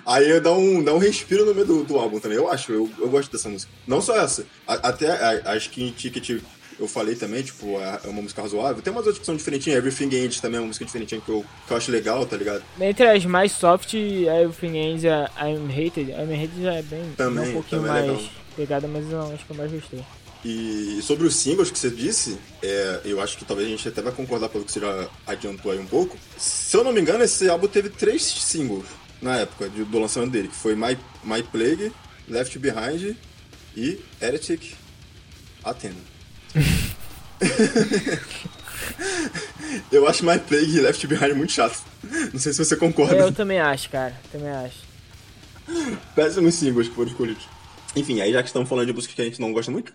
[0.04, 2.90] Aí dá um, dá um respiro no meio do, do álbum também, eu acho, eu,
[2.98, 3.70] eu gosto dessa música.
[3.86, 6.40] Não só essa, a, até a, a Skin Ticket
[6.80, 8.82] eu falei também, tipo, é, é uma música razoável.
[8.82, 11.44] Tem umas outras que são diferentinhas, Everything Ends também é uma música diferentinha que eu,
[11.66, 12.64] que eu acho legal, tá ligado?
[12.80, 17.50] Entre as mais soft, Everything Ends e I'm Hated, I'm Hated já é bem também,
[17.50, 20.00] um pouquinho também mais é pegada, mas eu acho que eu mais gostei.
[20.44, 24.00] E sobre os singles que você disse, é, eu acho que talvez a gente até
[24.00, 26.16] vai concordar pelo que você já adiantou aí um pouco.
[26.38, 28.86] Se eu não me engano, esse álbum teve três singles
[29.20, 31.92] na época de, do lançamento dele, que foi My, My Plague,
[32.26, 33.16] Left Behind
[33.76, 34.74] e Heretic
[35.62, 35.94] Athena.
[39.92, 41.82] eu acho My Plague e Left Behind muito chato.
[42.32, 43.14] Não sei se você concorda.
[43.14, 44.18] Eu também acho, cara.
[44.32, 44.88] Também acho.
[46.14, 47.46] Péssimos singles que foram escolhidos.
[47.94, 49.92] Enfim, aí já que estamos falando de músicas que a gente não gosta muito,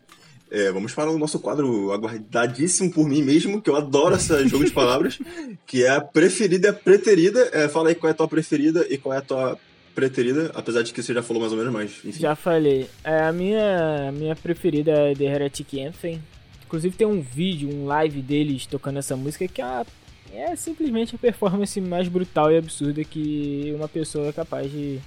[0.56, 4.63] é, vamos para o nosso quadro aguardadíssimo por mim mesmo, que eu adoro esse jogo
[4.63, 5.20] de palavras,
[5.68, 7.50] que é a preferida e a preterida.
[7.52, 9.60] É, fala aí qual é a tua preferida e qual é a tua
[9.94, 12.22] preterida, apesar de que você já falou mais ou menos, mas enfim.
[12.22, 12.88] Já falei.
[13.04, 16.24] É, a minha, minha preferida é The Heretic Anthem.
[16.65, 19.86] Inclusive tem um vídeo, um live deles tocando essa música que é,
[20.34, 25.00] é simplesmente a performance mais brutal e absurda que uma pessoa é capaz de,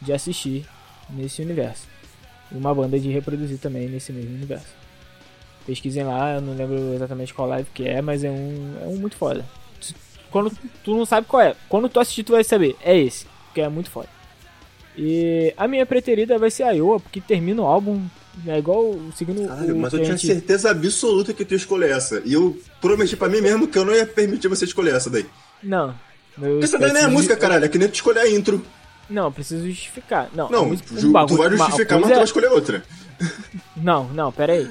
[0.00, 0.64] de assistir
[1.10, 1.89] nesse universo
[2.52, 4.74] uma banda de reproduzir também nesse mesmo universo.
[5.66, 8.96] Pesquisem lá, eu não lembro exatamente qual live que é, mas é um, é um
[8.96, 9.44] muito foda.
[10.30, 10.52] Quando
[10.84, 13.68] tu não sabe qual é, quando tu assistir tu vai saber, é esse, porque é
[13.68, 14.08] muito foda.
[14.96, 18.06] E a minha preterida vai ser a Iowa, porque termina o álbum
[18.46, 20.26] é igual seguindo Cara, mas eu tinha gente...
[20.26, 22.22] certeza absoluta que tu ia escolher essa.
[22.24, 25.26] E eu prometi pra mim mesmo que eu não ia permitir você escolher essa daí.
[25.62, 25.94] Não.
[26.34, 27.64] Porque essa daí nem é música, caralho.
[27.64, 28.64] É que nem tu escolher a intro.
[29.10, 30.28] Não, preciso justificar.
[30.32, 32.82] Não, não música, um bagulho, tu vai justificar, mas tu vai escolher outra.
[33.76, 34.70] Não, não, pera aí.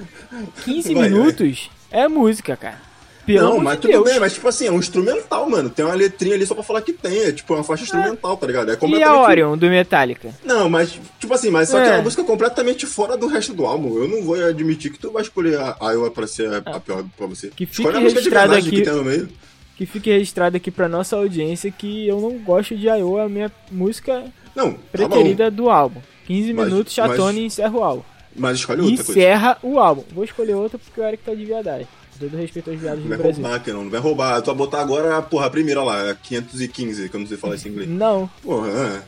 [0.64, 2.02] 15 vai, minutos vai.
[2.02, 2.90] é música, cara.
[3.26, 4.04] Pelo não, mas de tudo Deus.
[4.06, 5.70] bem, mas tipo assim, é um instrumental, mano.
[5.70, 7.26] Tem uma letrinha ali só pra falar que tem.
[7.26, 8.72] É tipo uma faixa instrumental, tá ligado?
[8.72, 9.16] É completamente...
[9.16, 10.34] E a Orion, do Metallica?
[10.44, 11.84] Não, mas, tipo assim, mas só é.
[11.84, 13.98] que é uma música completamente fora do resto do álbum.
[14.00, 17.06] Eu não vou admitir que tu vai escolher a Iowa pra ser a, a pior
[17.16, 17.50] pra você.
[17.50, 18.78] Que fique Escolhe a música de verdade aqui...
[18.78, 19.30] que tem no meio
[19.80, 23.50] que fique registrado aqui pra nossa audiência que eu não gosto de Iowa, a minha
[23.72, 26.02] música não, tá preferida do álbum.
[26.28, 28.04] 15 mas, minutos, Chatone mas, encerra o álbum.
[28.36, 29.74] Mas escolhe outra Encerra coisa.
[29.74, 30.04] o álbum.
[30.12, 31.88] Vou escolher outra porque o Eric tá de viadagem.
[32.20, 33.42] Todo respeito aos viados do Brasil.
[33.42, 34.42] Roubar, que não, não vai roubar.
[34.42, 37.70] Tu vai botar agora, porra, a primeira lá, 515, que eu não sei falar esse
[37.70, 37.90] inglês.
[37.90, 38.30] Não.
[38.44, 39.02] Porra, é.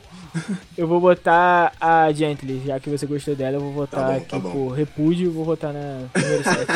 [0.77, 4.17] Eu vou botar a Gently, já que você gostou dela, eu vou botar tá bom,
[4.17, 6.67] aqui tá por repúdio, vou botar na primeira set.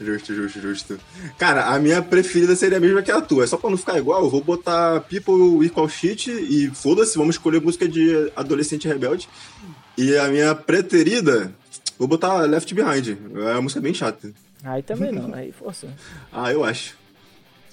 [0.00, 1.00] justo, justo, justo.
[1.38, 3.44] Cara, a minha preferida seria a mesma que a tua.
[3.44, 7.36] É só pra não ficar igual, eu vou botar People Equal Shit e foda-se, vamos
[7.36, 9.28] escolher música de adolescente rebelde.
[9.96, 11.52] E a minha preterida,
[11.98, 13.16] vou botar Left Behind.
[13.36, 14.32] É uma música bem chata.
[14.62, 15.88] Aí também não, aí força.
[16.32, 16.96] ah, eu acho.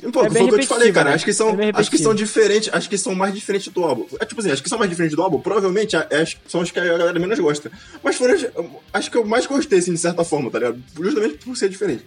[0.10, 1.10] Pô, é foi o que eu te falei, cara.
[1.10, 1.16] Né?
[1.16, 4.06] Acho que são, é acho que são diferentes, acho que são mais diferentes do álbum.
[4.20, 5.40] É, tipo assim, acho que são mais diferentes do álbum.
[5.40, 7.72] Provavelmente é, é são as que a galera menos gosta.
[8.04, 8.48] Mas foram as,
[8.94, 10.82] acho que eu mais gostei, assim, de certa forma, tá ligado?
[11.00, 12.04] Justamente por ser diferente.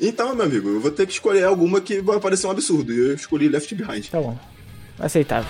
[0.00, 2.92] Então, meu amigo, eu vou ter que escolher alguma que vai parecer um absurdo.
[2.92, 4.08] E eu escolhi Left Behind.
[4.08, 4.38] Tá bom.
[4.98, 5.48] Aceitável.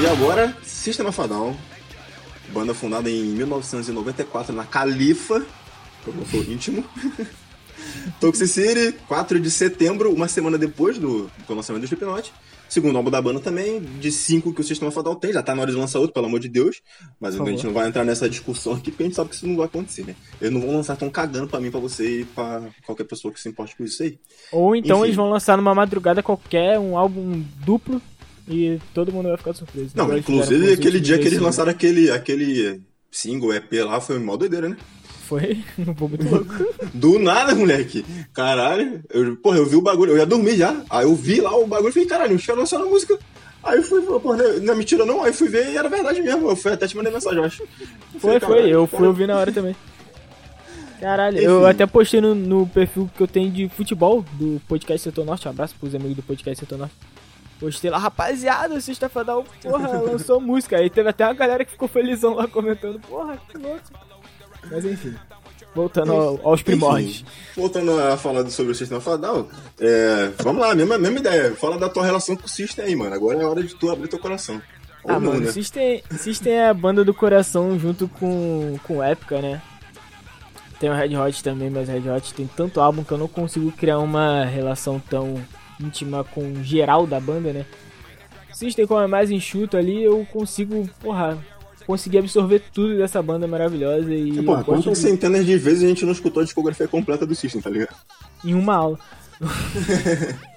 [0.00, 1.56] E agora, Sistema Fadal
[2.52, 5.44] Banda fundada em 1994 na Califa,
[6.04, 6.84] como eu sou íntimo.
[8.20, 12.32] Toxicity, 4 de setembro, uma semana depois do, do lançamento do Slipknot.
[12.68, 15.60] Segundo álbum da banda também, de 5 que o Sistema Fatal tem, já tá na
[15.60, 16.80] hora de lançar outro, pelo amor de Deus.
[17.20, 19.46] Mas a gente não vai entrar nessa discussão aqui, porque a gente sabe que isso
[19.46, 20.16] não vai acontecer, né?
[20.40, 23.38] Eles não vão lançar tão cagando pra mim, pra você e pra qualquer pessoa que
[23.38, 24.18] se importe com isso aí.
[24.50, 25.04] Ou então Enfim.
[25.04, 28.00] eles vão lançar numa madrugada qualquer um álbum duplo
[28.52, 29.90] e todo mundo vai ficar surpreso.
[29.94, 34.68] Não, inclusive aquele dia que eles lançaram aquele, aquele single, EP lá, foi mó doideira,
[34.68, 34.76] né?
[35.26, 36.52] Foi um pouco muito louco.
[36.92, 38.04] Do nada, moleque.
[38.34, 39.02] Caralho.
[39.10, 40.82] Eu, porra, eu vi o bagulho, eu ia dormir já.
[40.90, 43.18] Aí eu vi lá o bagulho e falei, caralho, os caras lançaram a música.
[43.62, 45.22] Aí eu fui, porra, não é- não é mentira não.
[45.22, 46.50] Aí fui ver e era verdade mesmo.
[46.50, 47.62] Eu fui até te mandei mensagem, eu acho.
[48.18, 48.70] Foi, Falei, foi.
[48.70, 49.74] Eu fui ouvir na hora também.
[51.00, 51.70] Caralho, eu Enfim.
[51.70, 55.48] até postei no, no perfil que eu tenho de futebol do Podcast Setor Norte.
[55.48, 56.94] Um abraço pros amigos do Podcast Setor Norte.
[57.62, 60.76] Postei lá, rapaziada, sexta-feira, porra, lançou música.
[60.78, 63.80] Aí teve até uma galera que ficou felizão lá comentando, porra, que louco.
[64.68, 65.14] Mas enfim,
[65.72, 67.24] voltando ao- aos primórdios.
[67.56, 69.46] Voltando a falar sobre o System of Down,
[69.80, 71.54] é, vamos lá, mesma, mesma ideia.
[71.54, 73.14] Fala da tua relação com o System aí, mano.
[73.14, 74.60] Agora é hora de tu abrir teu coração.
[75.04, 75.52] Ou Ah, não, mano, né?
[75.52, 79.62] System, System é a banda do coração junto com, com Épica, né?
[80.80, 83.28] Tem o Red Hot também, mas o Red Hot tem tanto álbum que eu não
[83.28, 85.36] consigo criar uma relação tão
[85.82, 87.66] íntima com geral da banda, né?
[88.52, 91.38] System, como é mais enxuto ali, eu consigo, porra,
[91.86, 95.88] conseguir absorver tudo dessa banda maravilhosa e É, porra, quantas de- centenas de vezes a
[95.88, 97.94] gente não escutou a discografia completa do System, tá ligado?
[98.44, 98.98] em uma aula.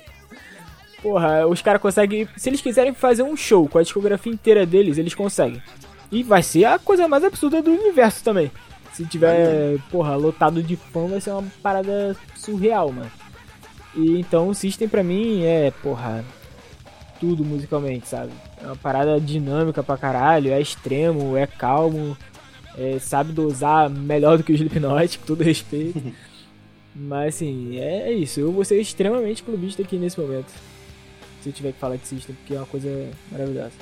[1.01, 2.27] Porra, os caras conseguem.
[2.35, 5.61] Se eles quiserem fazer um show com a discografia inteira deles, eles conseguem.
[6.11, 8.51] E vai ser a coisa mais absurda do universo também.
[8.93, 13.11] Se tiver, porra, lotado de fã, vai ser uma parada surreal, mano.
[13.95, 16.23] E então o System pra mim é, porra,
[17.19, 18.31] tudo musicalmente, sabe?
[18.61, 22.17] É uma parada dinâmica pra caralho, é extremo, é calmo,
[22.77, 26.01] é, sabe dosar melhor do que o Slipknot, com todo respeito.
[26.95, 28.39] Mas assim, é isso.
[28.39, 30.51] Eu vou ser extremamente clubista aqui nesse momento.
[31.41, 33.73] Se eu tiver que falar de System, porque é uma coisa maravilhosa.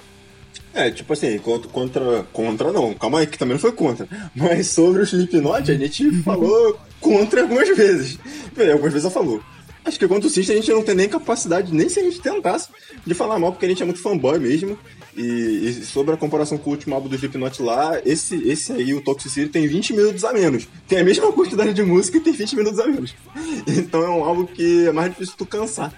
[0.74, 2.24] É, tipo assim, contra, contra.
[2.34, 4.08] Contra não, calma aí, que também não foi contra.
[4.36, 8.20] Mas sobre o Slipknot, a gente falou contra algumas vezes.
[8.56, 9.42] Bem, algumas vezes ela falou.
[9.86, 12.22] Acho que contra o System a gente não tem nem capacidade, nem se a gente
[12.22, 12.70] tentasse,
[13.06, 14.78] de falar mal, porque a gente é muito fanboy mesmo.
[15.16, 18.94] E, e sobre a comparação com o último álbum do Slipknot lá, esse, esse aí,
[18.94, 20.68] o Toxicity, tem 20 minutos a menos.
[20.88, 23.14] Tem a mesma quantidade de música e tem 20 minutos a menos.
[23.68, 25.94] Então é um álbum que é mais difícil tu cansar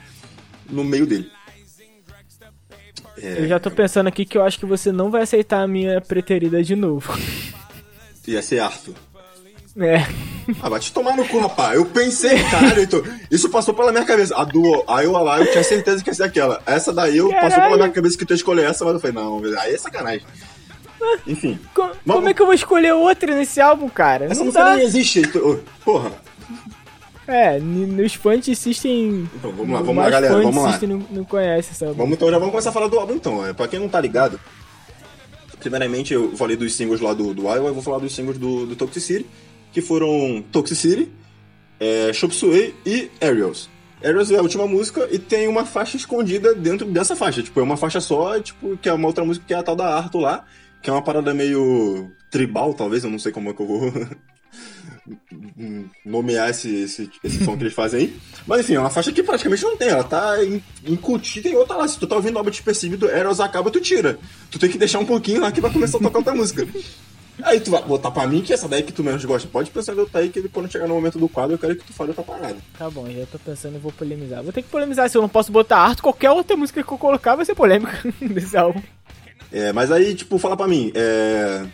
[0.69, 1.29] no meio dele.
[3.17, 5.67] É, Eu já tô pensando aqui que eu acho que você não vai aceitar a
[5.67, 7.13] minha preterida de novo.
[8.27, 8.95] Ia ser Arthur.
[9.77, 10.34] É.
[10.61, 11.75] Ah, vai te tomar no cu, rapaz.
[11.75, 14.35] Eu pensei, caralho, Heitor, isso passou pela minha cabeça.
[14.35, 16.61] A do Iowa lá, eu tinha certeza que ia ser aquela.
[16.65, 19.15] Essa daí, eu passou pela minha cabeça que tu ia escolher essa, mas eu falei,
[19.15, 20.21] não, aí é sacanagem.
[21.27, 21.59] Enfim.
[21.73, 24.25] Co- Como é que eu vou escolher outra nesse álbum, cara?
[24.25, 24.75] Essa não música dá.
[24.75, 25.21] nem existe,
[25.83, 26.11] Porra.
[27.27, 29.27] É, nos fãs de System.
[29.35, 30.79] Então, vamos lá, os vamos lá, galera, vamos lá.
[30.83, 33.43] Não, não conhece essa Vamos então, já vamos começar a falar do álbum então.
[33.45, 34.39] É, Pra quem não tá ligado,
[35.59, 38.67] primeiramente eu falei dos singles lá do, do Iowa, eu vou falar dos singles do,
[38.67, 39.25] do Toxicity,
[39.75, 41.11] que foram Toxicity,
[41.81, 43.69] é, Chop Suey e Aerials.
[44.01, 47.43] Aerials é a última música e tem uma faixa escondida dentro dessa faixa.
[47.43, 49.75] Tipo, é uma faixa só, tipo, que é uma outra música que é a tal
[49.75, 50.45] da Arthur lá,
[50.81, 53.91] que é uma parada meio tribal, talvez, eu não sei como é que eu vou
[56.05, 58.15] nomear esse, esse, esse som que eles fazem aí.
[58.47, 61.75] Mas enfim, é uma faixa que praticamente não tem, ela tá in- incutida em outra
[61.75, 61.85] lá.
[61.87, 64.17] Se tu tá ouvindo o álbum despercebido, Eros acaba, tu tira.
[64.49, 66.65] Tu tem que deixar um pouquinho lá que vai começar a tocar outra música.
[67.43, 69.47] Aí tu vai botar pra mim que essa daí que tu menos gosta.
[69.47, 71.83] Pode pensar em outra aí que quando chegar no momento do quadro eu quero que
[71.83, 72.57] tu fale outra parada.
[72.77, 74.41] Tá bom, já tô pensando e vou polemizar.
[74.41, 76.97] Vou ter que polemizar, se eu não posso botar arte, qualquer outra música que eu
[76.97, 78.81] colocar vai ser polêmica desse álbum.
[79.51, 81.65] É, mas aí, tipo, fala pra mim, é,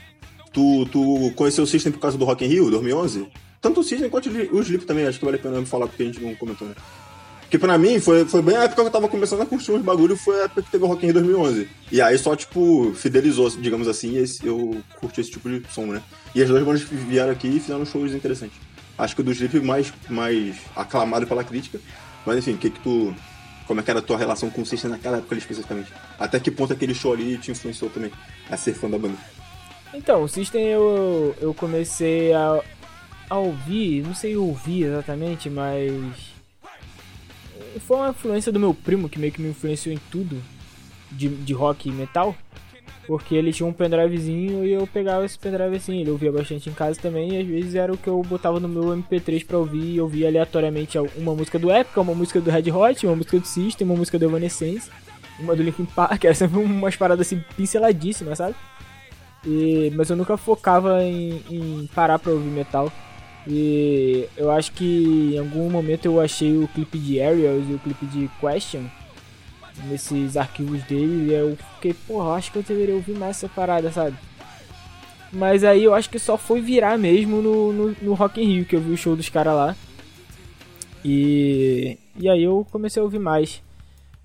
[0.52, 3.28] tu, tu conheceu o System por causa do Rock in Rio, 2011?
[3.62, 6.06] Tanto o System quanto o Slip também, acho que vale a pena falar porque a
[6.08, 6.74] gente não comentou, né?
[7.52, 9.82] Porque pra mim, foi, foi bem a época que eu tava começando a curtir uns
[9.82, 11.70] bagulho, foi a época que teve o Rock in Rio 2011.
[11.92, 16.02] E aí só, tipo, fidelizou, digamos assim, e eu curti esse tipo de som, né?
[16.34, 18.58] E as duas bandas vieram aqui e fizeram shows interessantes.
[18.98, 21.78] Acho que o do Slip mais, mais aclamado pela crítica.
[22.26, 23.14] Mas enfim, o que que tu...
[23.68, 25.92] Como é que era a tua relação com o System naquela época especificamente?
[26.18, 28.14] Até que ponto aquele show ali te influenciou também
[28.50, 29.18] a ser fã da banda?
[29.94, 32.62] Então, o System eu, eu comecei a,
[33.30, 36.31] a ouvir, não sei ouvir exatamente, mas.
[37.80, 40.42] Foi uma influência do meu primo que meio que me influenciou em tudo
[41.12, 42.36] de, de rock e metal.
[43.08, 46.74] Porque ele tinha um pendrivezinho e eu pegava esse pendrive assim, ele ouvia bastante em
[46.74, 49.96] casa também, e às vezes era o que eu botava no meu MP3 pra ouvir,
[49.96, 53.46] e ouvia aleatoriamente uma música do Epica, uma música do Red Hot, uma música do
[53.46, 54.90] System, uma música do Evanescence,
[55.40, 58.56] uma do Linkin Park, era sempre umas paradas assim pinceladíssimas, sabe?
[59.46, 62.92] E, mas eu nunca focava em, em parar pra ouvir metal.
[63.48, 67.80] E eu acho que em algum momento eu achei o clipe de Aerials e o
[67.80, 68.84] clipe de Question
[69.86, 73.92] nesses arquivos dele e eu fiquei, porra, acho que eu deveria ouvir mais essa parada,
[73.92, 74.16] sabe?
[75.32, 78.66] Mas aí eu acho que só foi virar mesmo no, no, no Rock in Rio,
[78.66, 79.76] que eu vi o show dos caras lá.
[81.04, 83.64] E, e aí eu comecei a ouvir mais.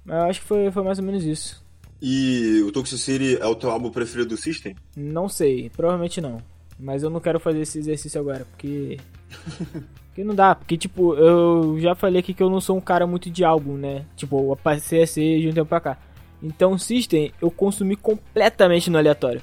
[0.05, 1.65] Mas eu acho que foi, foi mais ou menos isso.
[2.03, 4.77] E o Toxic City é o teu álbum preferido do System?
[4.97, 6.43] Não sei, provavelmente não.
[6.79, 8.99] Mas eu não quero fazer esse exercício agora, porque.
[10.09, 13.07] porque não dá, porque tipo, eu já falei aqui que eu não sou um cara
[13.07, 14.05] muito de álbum, né?
[14.17, 15.99] Tipo, eu passei a ser de um tempo pra cá.
[16.43, 19.41] Então, System eu consumi completamente no aleatório.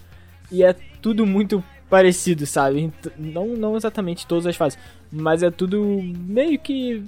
[0.51, 2.91] E é tudo muito parecido, sabe?
[3.17, 4.79] Não, não exatamente todas as fases,
[5.11, 7.03] mas é tudo meio que.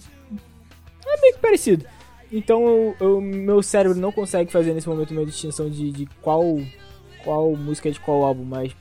[1.06, 1.86] É meio que parecido.
[2.32, 6.60] Então, o meu cérebro não consegue fazer nesse momento uma distinção de, de qual,
[7.24, 8.76] qual música é de qual álbum, mas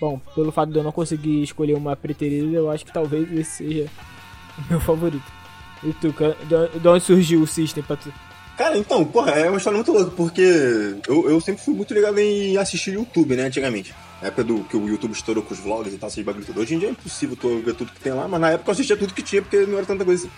[0.00, 3.64] Bom, pelo fato de eu não conseguir escolher uma preterida, eu acho que talvez esse
[3.64, 3.90] seja
[4.58, 5.32] o meu favorito.
[5.82, 6.14] E tu,
[6.80, 8.12] de onde surgiu o System pra tu?
[8.56, 12.18] Cara, então, porra, é uma história muito louca, porque eu, eu sempre fui muito ligado
[12.18, 13.92] em assistir YouTube, né, antigamente.
[14.22, 16.60] Na época do que o YouTube estourou com os vlogs e tal, esses bagulho tudo.
[16.60, 18.72] Hoje em dia é impossível tu ver tudo que tem lá, mas na época eu
[18.72, 20.34] assistia tudo que tinha, porque não era tanta coisa assim.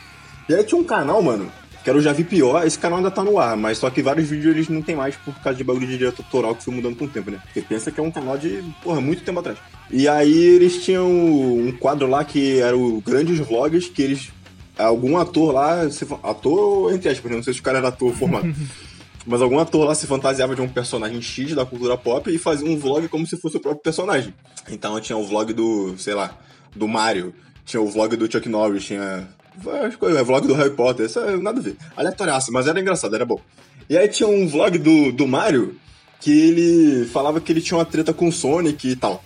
[0.48, 1.52] E aí tinha um canal, mano,
[1.86, 4.02] que era o Já Vi Pior, esse canal ainda tá no ar, mas só que
[4.02, 6.74] vários vídeos eles não tem mais por causa de bagulho de direito autoral que foi
[6.74, 7.38] mudando com o tempo, né?
[7.44, 9.56] Porque pensa que é um canal de, porra, muito tempo atrás.
[9.88, 14.32] E aí eles tinham um quadro lá que era o Grandes Vlogs, que eles.
[14.76, 15.82] Algum ator lá,
[16.24, 17.36] ator entre aspas, né?
[17.36, 18.52] não sei se o cara era ator formado.
[19.24, 22.68] mas algum ator lá se fantasiava de um personagem X da cultura pop e fazia
[22.68, 24.34] um vlog como se fosse o próprio personagem.
[24.68, 26.36] Então tinha o vlog do, sei lá,
[26.74, 27.32] do Mario,
[27.64, 29.28] tinha o vlog do Chuck Norris, tinha
[29.64, 31.76] é vlog do Harry Potter, isso é nada a ver.
[31.96, 33.40] Aleatoriaço, mas era engraçado, era bom.
[33.88, 35.76] E aí tinha um vlog do, do Mario
[36.20, 39.22] que ele falava que ele tinha uma treta com o Sonic e tal.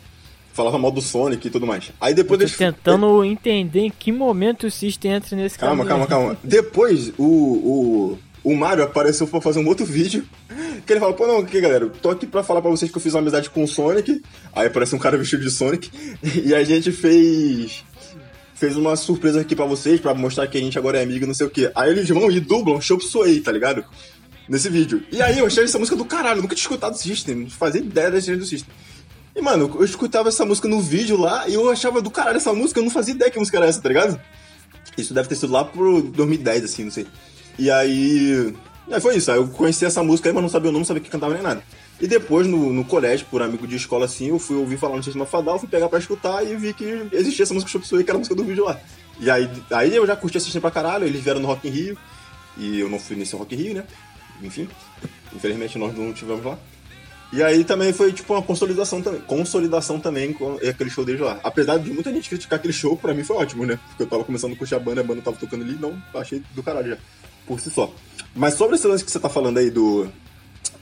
[0.53, 1.93] Falava mal do Sonic e tudo mais.
[2.01, 6.07] Aí depois Eu tô tentando entender em que momento o System entra nesse Calma, calma,
[6.07, 6.37] calma.
[6.43, 10.27] Depois o, o, o Mario apareceu pra fazer um outro vídeo.
[10.85, 13.01] Que ele fala, pô, não, aqui galera, tô aqui pra falar pra vocês que eu
[13.01, 14.21] fiz uma amizade com o Sonic.
[14.53, 15.90] Aí aparece um cara vestido de Sonic.
[16.45, 17.85] E a gente fez
[18.61, 21.33] fez uma surpresa aqui para vocês, para mostrar que a gente agora é amigo, não
[21.33, 21.73] sei o que.
[21.75, 23.83] Aí eles vão e dublam Chop Suey, tá ligado?
[24.46, 25.03] Nesse vídeo.
[25.11, 27.81] E aí eu achei essa música do caralho, nunca tinha escutado o System, não fazia
[27.81, 28.70] ideia da do System.
[29.35, 32.53] E, mano, eu escutava essa música no vídeo lá e eu achava do caralho essa
[32.53, 34.20] música, eu não fazia ideia que música era essa, tá ligado?
[34.99, 37.07] Isso deve ter sido lá pro 2010, assim, não sei.
[37.59, 38.55] E aí.
[38.90, 40.87] Aí foi isso, aí eu conheci essa música aí, mas não sabia o nome, não
[40.87, 41.62] sabia que cantava nem nada.
[42.01, 45.03] E depois, no, no colégio, por amigo de escola assim, eu fui ouvir falar no
[45.03, 48.11] Sistema Fadal, fui pegar pra escutar e vi que existia essa música Chop Suey, que
[48.11, 48.81] era a música do vídeo lá.
[49.19, 51.99] E aí, aí eu já curti assistir pra caralho, eles vieram no Rock in Rio,
[52.57, 53.85] e eu não fui nesse Rock in Rio, né?
[54.43, 54.67] Enfim,
[55.35, 56.59] infelizmente nós não tivemos lá.
[57.33, 61.39] E aí também foi tipo uma consolidação também, consolidação também com aquele show deles lá.
[61.45, 63.79] Apesar de muita gente criticar aquele show, pra mim foi ótimo, né?
[63.89, 66.43] Porque eu tava começando a curtir a banda, a banda tava tocando ali, não, achei
[66.55, 66.99] do caralho já,
[67.47, 67.93] por si só.
[68.35, 70.09] Mas sobre esse lance que você tá falando aí do,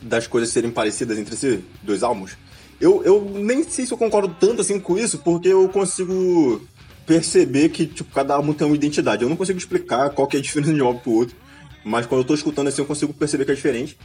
[0.01, 2.37] das coisas serem parecidas entre si, dois álbuns,
[2.81, 6.63] eu, eu nem sei se eu concordo tanto assim com isso, porque eu consigo
[7.05, 9.23] perceber que tipo, cada álbum tem uma identidade.
[9.23, 11.37] Eu não consigo explicar qual que é a diferença de um álbum pro outro,
[11.85, 13.99] mas quando eu tô escutando assim eu consigo perceber que é diferente.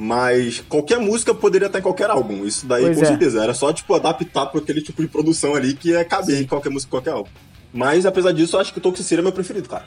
[0.00, 3.06] Mas qualquer música poderia estar em qualquer álbum, isso daí pois com é.
[3.06, 3.42] certeza.
[3.42, 6.44] Era só tipo adaptar para aquele tipo de produção ali que é caber Sim.
[6.44, 7.30] em qualquer música, qualquer álbum.
[7.74, 9.84] Mas apesar disso, eu acho que o Toxicity é meu preferido, cara.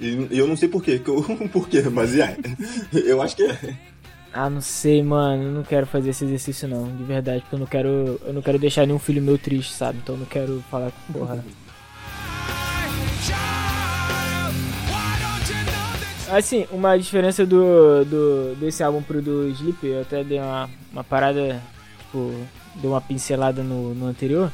[0.00, 1.00] E eu não sei porquê,
[1.52, 2.36] porquê, mas é.
[2.92, 3.76] Eu acho que é.
[4.32, 5.42] Ah, não sei, mano.
[5.44, 8.40] Eu não quero fazer esse exercício não, de verdade, porque eu não quero, eu não
[8.40, 9.98] quero deixar nenhum filho meu triste, sabe?
[10.02, 11.44] Então eu não quero falar com porra.
[16.30, 21.04] Assim, uma diferença do, do desse álbum pro do Sleep, eu até dei uma, uma
[21.04, 21.62] parada,
[21.98, 22.34] tipo,
[22.76, 24.50] dei uma pincelada no, no anterior.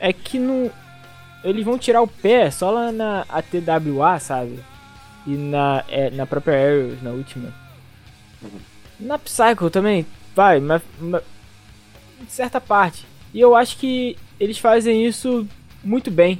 [0.00, 0.70] É que não.
[1.42, 4.58] Eles vão tirar o pé só lá na ATWA, sabe?
[5.26, 7.63] E na, é, na própria Aerials, na última.
[8.98, 11.22] Na Psycho também, vai, mas, mas
[12.28, 13.06] certa parte.
[13.32, 15.46] E eu acho que eles fazem isso
[15.82, 16.38] muito bem.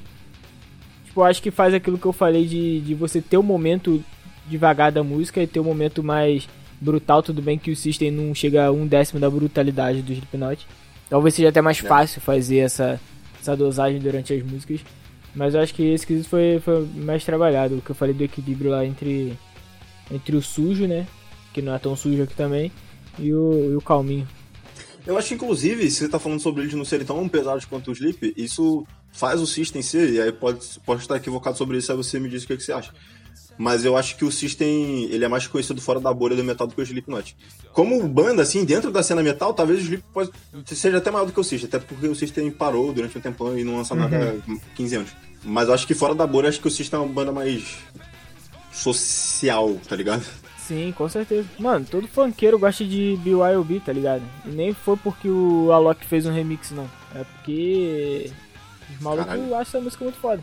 [1.05, 3.45] Tipo, eu acho que faz aquilo que eu falei de, de você ter o um
[3.45, 4.03] momento
[4.47, 6.49] devagar da música e ter o um momento mais
[6.81, 7.23] brutal.
[7.23, 10.67] Tudo bem que o System não chega a um décimo da brutalidade do Slipknot.
[11.09, 11.87] Talvez seja até mais é.
[11.87, 13.01] fácil fazer essa,
[13.41, 14.81] essa dosagem durante as músicas.
[15.35, 17.77] Mas eu acho que esse quesito foi, foi mais trabalhado.
[17.77, 19.37] O que eu falei do equilíbrio lá entre,
[20.11, 21.07] entre o sujo, né?
[21.55, 22.71] Que não é tão sujo aqui também,
[23.19, 24.29] e o, e o calminho.
[25.07, 27.89] Eu acho que, inclusive, se você tá falando sobre eles não serem tão pesados quanto
[27.89, 31.93] o Sleep, isso faz o System ser, e aí pode, pode estar equivocado sobre isso,
[31.93, 32.93] aí você me diz o que, é que você acha.
[33.57, 36.67] Mas eu acho que o System, ele é mais conhecido fora da bolha do metal
[36.67, 37.37] do que o Slipknot.
[37.73, 40.03] Como banda, assim, dentro da cena metal, talvez o Slip
[40.67, 43.57] seja até maior do que o System, até porque o System parou durante um tempão
[43.57, 44.57] e não lança nada uhum.
[44.57, 45.11] há 15 anos.
[45.45, 47.77] Mas eu acho que fora da bolha, acho que o System é uma banda mais
[48.73, 50.25] social, tá ligado?
[50.67, 51.47] Sim, com certeza.
[51.59, 54.23] Mano, todo funkeiro gosta de BYOB, tá ligado?
[54.47, 56.89] E nem foi porque o Alok fez um remix, não.
[57.15, 58.31] É porque
[58.91, 60.43] os malucos acham essa música muito foda.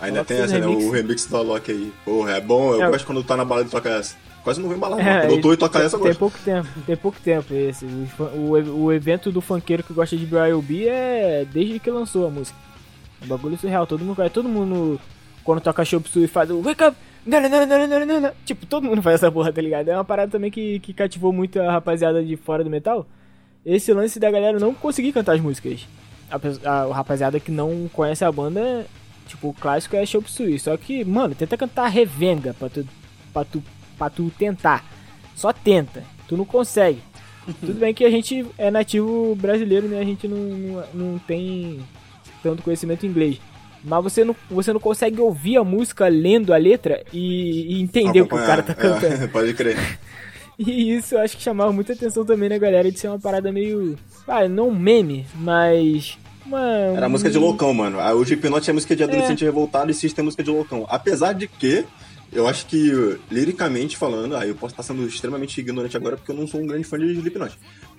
[0.00, 0.66] Ainda tem essa, né?
[0.66, 1.92] O remix do Alok aí.
[2.02, 2.72] Porra, é bom.
[2.72, 4.16] Eu é, gosto quando tá na balada e toca essa.
[4.42, 6.68] Quase não vem balada, é, Quando eu tô e toca essa, eu Tem pouco tempo,
[6.86, 7.84] tem pouco tempo esse.
[7.84, 12.30] O, o, o evento do funkeiro que gosta de BYOB é desde que lançou a
[12.30, 12.56] música.
[13.22, 13.86] O bagulho é surreal.
[13.86, 14.98] Todo mundo, todo mundo
[15.44, 16.96] quando toca Chop Suey faz o Wake Up!
[18.44, 19.88] Tipo, todo mundo faz essa porra, tá ligado?
[19.88, 23.06] É uma parada também que, que cativou muito a rapaziada de fora do metal.
[23.64, 25.86] Esse lance da galera não conseguir cantar as músicas.
[26.30, 28.86] A, a, a rapaziada que não conhece a banda,
[29.26, 30.58] tipo, o clássico é Chop Suey.
[30.58, 32.86] Só que, mano, tenta cantar revenga pra tu,
[33.32, 33.62] pra tu,
[33.98, 34.84] pra tu tentar.
[35.34, 36.02] Só tenta.
[36.26, 37.00] Tu não consegue.
[37.60, 40.00] Tudo bem que a gente é nativo brasileiro, né?
[40.00, 41.80] A gente não, não, não tem
[42.42, 43.40] tanto conhecimento inglês
[43.82, 48.22] mas você não, você não consegue ouvir a música lendo a letra e, e entender
[48.22, 49.24] o que o cara tá cantando.
[49.24, 49.76] É, pode crer.
[50.58, 53.52] E isso eu acho que chamava muita atenção também na galera de ser uma parada
[53.52, 53.96] meio.
[54.26, 56.18] Ah, não meme, mas.
[56.44, 56.60] Uma,
[56.96, 57.98] Era música de loucão, mano.
[57.98, 59.46] O Slipknot é música de adolescente é.
[59.46, 60.84] revoltado e System é música de loucão.
[60.88, 61.84] Apesar de que,
[62.32, 66.36] eu acho que, liricamente falando, aí eu posso estar sendo extremamente ignorante agora porque eu
[66.36, 67.56] não sou um grande fã de Slipknot.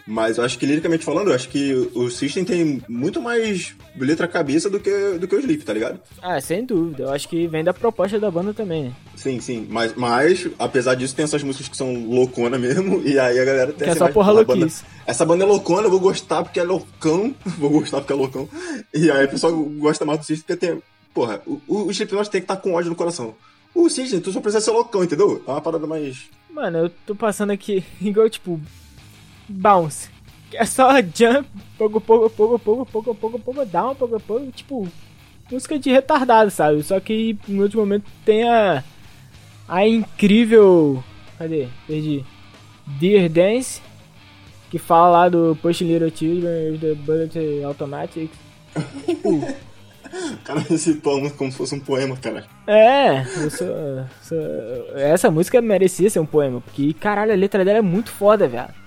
[0.09, 4.27] Mas eu acho que, liricamente falando, eu acho que o System tem muito mais letra
[4.27, 4.89] cabeça do que,
[5.19, 5.99] do que o Sleep, tá ligado?
[6.19, 7.03] Ah, sem dúvida.
[7.03, 8.93] Eu acho que vem da proposta da banda também, né?
[9.15, 9.67] Sim, sim.
[9.69, 13.03] Mas, mas apesar disso, tem essas músicas que são loucona mesmo.
[13.09, 14.83] E aí a galera tem Que é só porra louquice.
[14.83, 17.35] Banda, essa banda é loucona, eu vou gostar porque é loucão.
[17.59, 18.49] vou gostar porque é loucão.
[18.91, 20.81] E aí o pessoal gosta mais do System porque tem.
[21.13, 23.35] Porra, o, o Slipknot tem que estar tá com ódio no coração.
[23.75, 25.43] O System, tu só precisa ser loucão, entendeu?
[25.47, 26.29] É uma parada mais.
[26.49, 28.59] Mano, eu tô passando aqui igual, tipo,
[29.49, 30.09] bounce.
[30.53, 31.47] É só jump,
[31.77, 34.87] pouco, pouco, pouco, pouco, pouco, pouco, pouco, down, pouco, pouco, tipo,
[35.51, 36.81] música de retardado, sabe?
[36.83, 38.83] Só que em outro momento tem a,
[39.67, 41.03] a incrível,
[41.37, 41.67] cadê?
[41.87, 42.25] Perdi.
[42.99, 43.81] Dear Dance,
[44.71, 48.31] que fala lá do Push Little Children the Bullet Automatic.
[49.05, 49.47] tipo,
[50.43, 52.45] cara recitou a música como se fosse um poema, cara.
[52.65, 57.83] É, sou, sou, essa música merecia ser um poema, porque caralho, a letra dela é
[57.83, 58.78] muito foda, velho.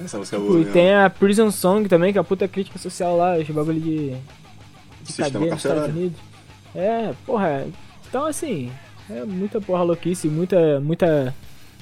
[0.00, 0.60] Essa música é boa.
[0.60, 3.80] E tem a Prison Song também, que é a puta crítica social lá, esse bagulho
[3.80, 4.14] de.
[5.02, 6.18] de cadeia nos Estados Unidos.
[6.74, 7.66] É, porra.
[8.08, 8.70] Então assim,
[9.10, 10.80] é muita porra louquice, muita.
[10.80, 11.34] muita.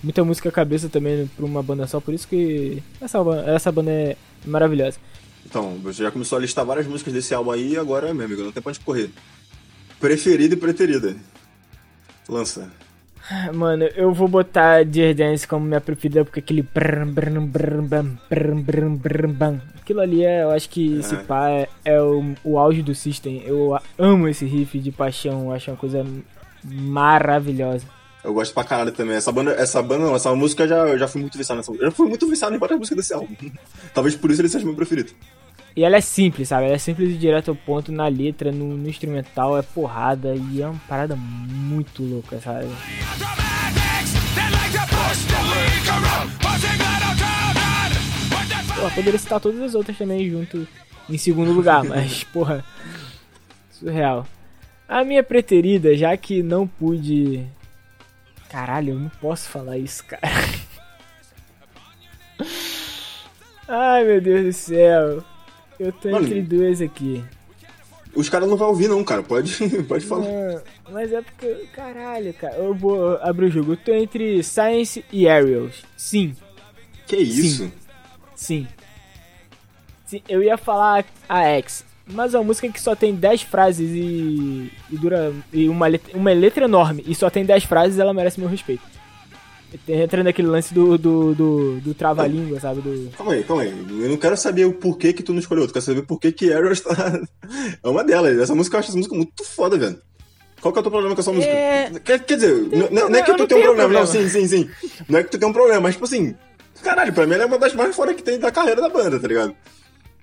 [0.02, 4.16] muita música cabeça também pra uma banda só, por isso que essa, essa banda é
[4.44, 4.98] maravilhosa.
[5.44, 8.50] Então, você já começou a listar várias músicas desse álbum aí, agora, meu amigo, não
[8.50, 9.10] tem pra onde correr.
[10.00, 11.16] Preferida e preterida.
[12.28, 12.68] Lança.
[13.54, 16.66] Mano, eu vou botar Dear Dance como minha preferida porque aquele.
[19.80, 23.42] Aquilo ali é, eu acho que esse pá é, é o, o auge do System.
[23.44, 26.04] Eu amo esse riff de paixão, eu acho uma coisa
[26.64, 27.84] maravilhosa.
[28.26, 29.14] Eu gosto pra caralho também.
[29.14, 31.86] Essa banda, essa banda não, essa música já, eu já fui muito viciado nessa música.
[31.86, 33.34] Eu já fui muito viciado em várias músicas desse álbum.
[33.94, 35.12] Talvez por isso ele seja meu preferido.
[35.76, 36.64] E ela é simples, sabe?
[36.64, 40.62] Ela é simples e direto ao ponto na letra, no, no instrumental, é porrada e
[40.62, 42.68] é uma parada muito louca, sabe?
[48.74, 50.66] Pô, poderia citar todas as outras também junto
[51.10, 52.64] em segundo lugar, mas porra,
[53.70, 54.26] surreal.
[54.88, 57.44] A minha preterida, já que não pude.
[58.48, 60.22] Caralho, eu não posso falar isso, cara.
[63.68, 65.35] Ai meu Deus do céu.
[65.78, 67.22] Eu tô Mano, entre duas aqui.
[68.14, 69.22] Os caras não vão ouvir, não, cara.
[69.22, 69.56] Pode,
[69.86, 70.24] pode falar.
[70.24, 71.66] Não, mas é porque.
[71.74, 72.54] Caralho, cara.
[72.54, 73.72] Eu vou abrir o jogo.
[73.72, 75.84] Eu tô entre Science e Aerials.
[75.96, 76.34] Sim.
[77.06, 77.64] Que isso?
[77.64, 77.72] Sim.
[78.34, 78.68] Sim.
[80.06, 80.22] Sim.
[80.28, 81.84] Eu ia falar a X.
[82.06, 85.34] Mas é uma música que só tem 10 frases e, e dura.
[85.52, 87.04] E uma letra, uma letra enorme.
[87.06, 88.82] E só tem 10 frases ela merece meu respeito.
[89.88, 92.80] Entra naquele lance do, do, do, do trava-língua, sabe?
[92.80, 93.10] Do...
[93.16, 93.70] Calma aí, calma aí.
[93.70, 95.64] Eu não quero saber o porquê que tu não escolheu.
[95.64, 96.92] Eu quero saber por que que Arrows tá...
[97.82, 98.38] é uma delas.
[98.38, 99.98] Essa música, eu acho essa música muito foda, velho.
[100.60, 101.52] Qual que é o teu problema com essa música?
[101.52, 101.90] É...
[102.04, 102.54] Quer, quer dizer,
[102.90, 104.70] não, não, é que tu tem um problema, problema, não, sim, sim, sim.
[105.08, 106.34] Não é que tu tem um problema, mas tipo assim,
[106.82, 109.20] caralho, pra mim ela é uma das mais foda que tem da carreira da banda,
[109.20, 109.54] tá ligado?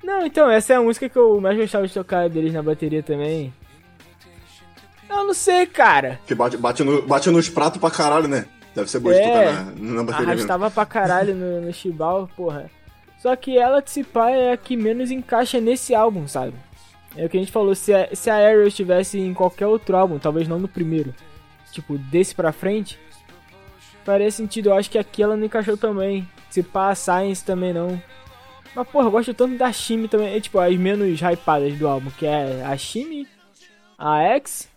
[0.03, 3.01] Não, então, essa é a música que eu mais gostava de tocar deles na bateria
[3.01, 3.53] também.
[5.09, 6.19] Eu não sei, cara.
[6.25, 8.45] Que bate, bate, no, bate nos pratos pra caralho, né?
[8.75, 10.33] Deve ser boa é, de tocar na, na bateria.
[10.33, 12.69] Arrastava pra caralho no, no Shibal, porra.
[13.19, 16.53] Só que ela, de se pá, é a que menos encaixa nesse álbum, sabe?
[17.15, 19.95] É o que a gente falou, se a, se a Ariel estivesse em qualquer outro
[19.95, 21.13] álbum, talvez não no primeiro,
[21.71, 22.99] tipo, desse pra frente,
[24.03, 24.69] faria sentido.
[24.69, 26.27] Eu acho que aqui ela não encaixou também.
[26.49, 28.01] Se pá, a Science também não.
[28.75, 30.35] Mas, porra, eu gosto tanto da Shimi também.
[30.35, 33.27] É, tipo, as menos hypadas do álbum, que é a Shimi,
[33.97, 34.67] a X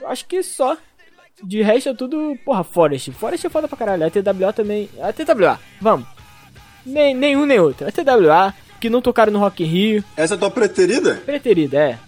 [0.00, 0.76] Eu acho que só.
[1.42, 3.12] De resto é tudo, porra, Forest.
[3.12, 4.06] Forest é foda pra caralho.
[4.06, 4.88] A TWA também.
[5.00, 6.06] A TWA, vamos.
[6.84, 7.86] Nem, nenhum nem outro.
[7.86, 10.04] A TWA, que não tocaram no Rock in Rio.
[10.16, 11.16] Essa é a tua preterida?
[11.26, 11.98] Preterida, é.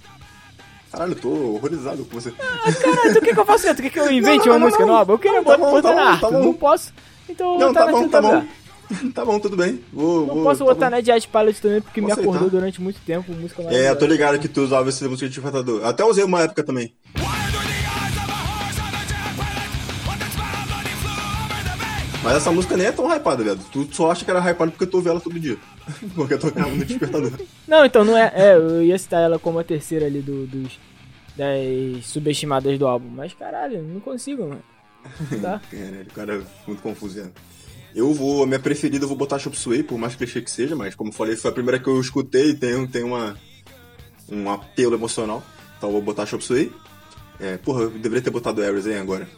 [0.90, 2.32] Caralho, eu tô horrorizado com você.
[2.40, 3.74] Ah, caralho, tu quer que eu faça?
[3.74, 5.12] Tu quer que eu invente não, não, uma não, música nova?
[5.12, 6.20] Eu queria tá botar, bom, botar tá na arte.
[6.20, 6.94] Tá não posso.
[7.28, 8.44] Então não, tá na bom, tá bom.
[9.14, 9.84] Tá bom, tudo bem.
[9.92, 12.98] Vou, não vou, posso tá botar na Jet Pilot também, porque me acordou durante muito
[13.00, 13.32] tempo.
[13.32, 15.84] Música é, eu tô ligado que tu usava essa música de infantador.
[15.84, 16.94] Até usei uma época também.
[22.22, 23.60] Mas essa música nem é tão hypada, velho.
[23.72, 25.56] Tu só acha que era hypada porque tu ouve ela todo dia.
[26.14, 27.32] porque eu tocava no despertador.
[27.66, 28.32] Não, então não é.
[28.34, 30.78] É, eu ia citar ela como a terceira ali do, dos.
[31.36, 33.08] Das subestimadas do álbum.
[33.08, 34.62] Mas caralho, não consigo, mano.
[35.40, 35.60] Tá?
[35.70, 37.30] Caralho, o cara é muito confuso, né?
[37.94, 40.76] Eu vou, a minha preferida eu vou botar Chop Suey, por mais clichê que seja,
[40.76, 43.36] mas como falei, foi a primeira que eu escutei e tem, tem uma,
[44.28, 45.42] um apelo emocional.
[45.76, 46.72] Então eu vou botar Chop Suey.
[47.40, 49.28] É, porra, eu deveria ter botado Ares aí agora.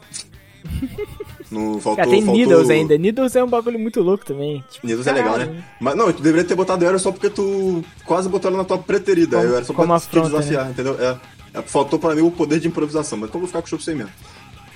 [1.51, 2.37] No, faltou, Cara, tem faltou...
[2.37, 2.97] Needles ainda.
[2.97, 4.65] Needles é um bagulho muito louco também.
[4.71, 5.65] Tipo, Needles é legal, né?
[5.81, 8.79] Mas não, tu deveria ter botado Ares só porque tu quase botou ela na tua
[8.79, 9.37] preterida.
[9.37, 10.71] Como, eu era só pra afronta, te desafiar, né?
[10.71, 10.97] entendeu?
[11.01, 11.19] É,
[11.59, 13.71] é, faltou pra mim o poder de improvisação, mas então eu vou ficar com o
[13.71, 14.13] Chop Suey mesmo.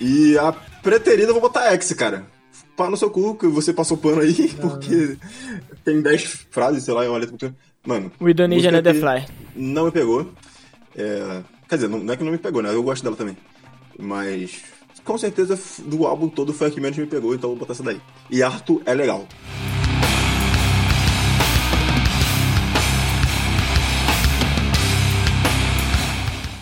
[0.00, 0.52] E a
[0.82, 2.26] preterida eu vou botar X, cara
[2.76, 5.76] pá no seu cu, que você passou pano aí, não, porque não.
[5.84, 7.54] tem 10 frases, sei lá, em uma letra.
[7.86, 8.10] Mano.
[8.18, 9.26] O Indonesian the Fly.
[9.54, 10.30] Não me pegou.
[10.96, 11.42] É...
[11.68, 12.70] Quer dizer, não, não, é que não me pegou, né?
[12.72, 13.36] Eu gosto dela também.
[13.98, 14.62] Mas.
[15.04, 17.82] Com certeza, do álbum todo foi a que menos me pegou, então vou botar essa
[17.82, 18.00] daí.
[18.30, 19.28] E Arthur é legal.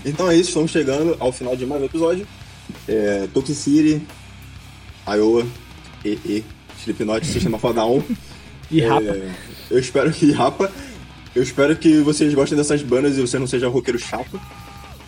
[0.04, 2.26] Então é isso, estamos chegando ao final de mais um episódio.
[2.88, 4.04] É, City,
[5.06, 5.46] Iowa,
[6.04, 6.44] e, e
[6.80, 8.02] Slipknot, Sistema Fadal.
[8.68, 9.20] e é, Rapa.
[9.70, 10.72] Eu espero que Rapa.
[11.32, 14.40] Eu espero que vocês gostem dessas bandas e você não seja roqueiro chato.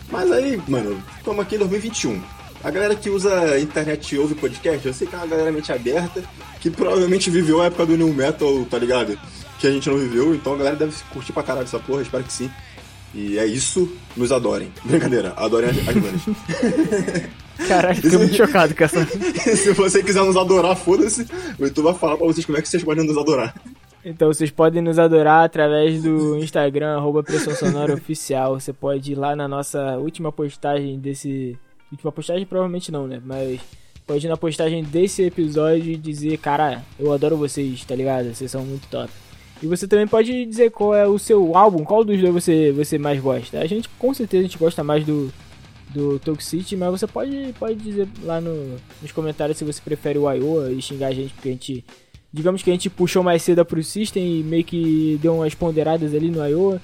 [0.09, 2.44] Mas aí, mano, estamos aqui em 2021.
[2.63, 5.71] A galera que usa internet e ouve podcast, eu sei que é uma galera mente
[5.71, 6.23] aberta,
[6.59, 9.17] que provavelmente viveu a época do New Metal, tá ligado?
[9.59, 12.23] Que a gente não viveu, então a galera deve curtir pra caralho essa porra, espero
[12.23, 12.49] que sim.
[13.13, 14.71] E é isso, nos adorem.
[14.83, 16.21] Brincadeira, adorem as, as bandas.
[17.67, 19.05] Caralho, fiquei muito chocado com essa.
[19.55, 21.25] Se você quiser nos adorar, foda-se.
[21.57, 23.55] O YouTube vai falar pra vocês como é que vocês podem nos adorar.
[24.03, 28.59] Então vocês podem nos adorar através do Instagram, arroba Pressão Sonora Oficial.
[28.59, 31.57] Você pode ir lá na nossa última postagem desse.
[31.95, 33.21] Última postagem provavelmente não, né?
[33.23, 33.61] Mas
[34.05, 38.33] pode ir na postagem desse episódio e dizer, cara, eu adoro vocês, tá ligado?
[38.33, 39.09] Vocês são muito top.
[39.63, 42.97] E você também pode dizer qual é o seu álbum, qual dos dois você, você
[42.97, 43.59] mais gosta.
[43.59, 45.31] A gente, com certeza, a gente gosta mais do,
[45.89, 50.29] do Toxicity, mas você pode, pode dizer lá no, nos comentários se você prefere o
[50.29, 51.85] Iowa e xingar a gente, porque a gente.
[52.33, 56.13] Digamos que a gente puxou mais cedo pro System e meio que deu umas ponderadas
[56.13, 56.81] ali no Iowa.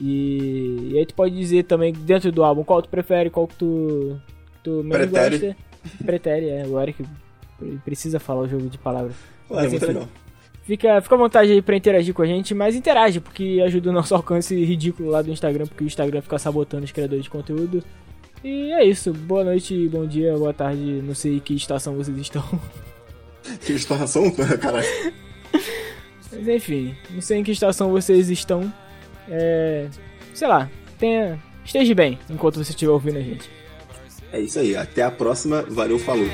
[0.00, 3.56] E, e aí tu pode dizer também dentro do álbum qual tu prefere, qual que
[3.56, 4.18] tu,
[4.62, 5.38] tu menos Pretere.
[5.38, 5.56] gosta.
[6.04, 7.04] Pretere, é, o Eric
[7.84, 9.14] precisa falar o jogo de palavras.
[9.50, 10.08] Ué, é muito legal.
[10.64, 13.92] Fica, fica à vontade aí pra interagir com a gente, mas interage, porque ajuda o
[13.92, 17.82] nosso alcance ridículo lá do Instagram, porque o Instagram fica sabotando os criadores de conteúdo.
[18.44, 19.12] E é isso.
[19.12, 21.02] Boa noite, bom dia, boa tarde.
[21.02, 22.42] Não sei que estação vocês estão.
[23.64, 24.30] Que estação?
[24.60, 24.86] Caralho.
[26.30, 28.70] Mas enfim, não sei em que estação vocês estão.
[29.26, 29.88] É.
[30.34, 31.38] Sei lá, tenha.
[31.64, 33.48] Esteja bem enquanto você estiver ouvindo a gente.
[34.32, 35.62] É isso aí, até a próxima.
[35.68, 36.28] Valeu, falou.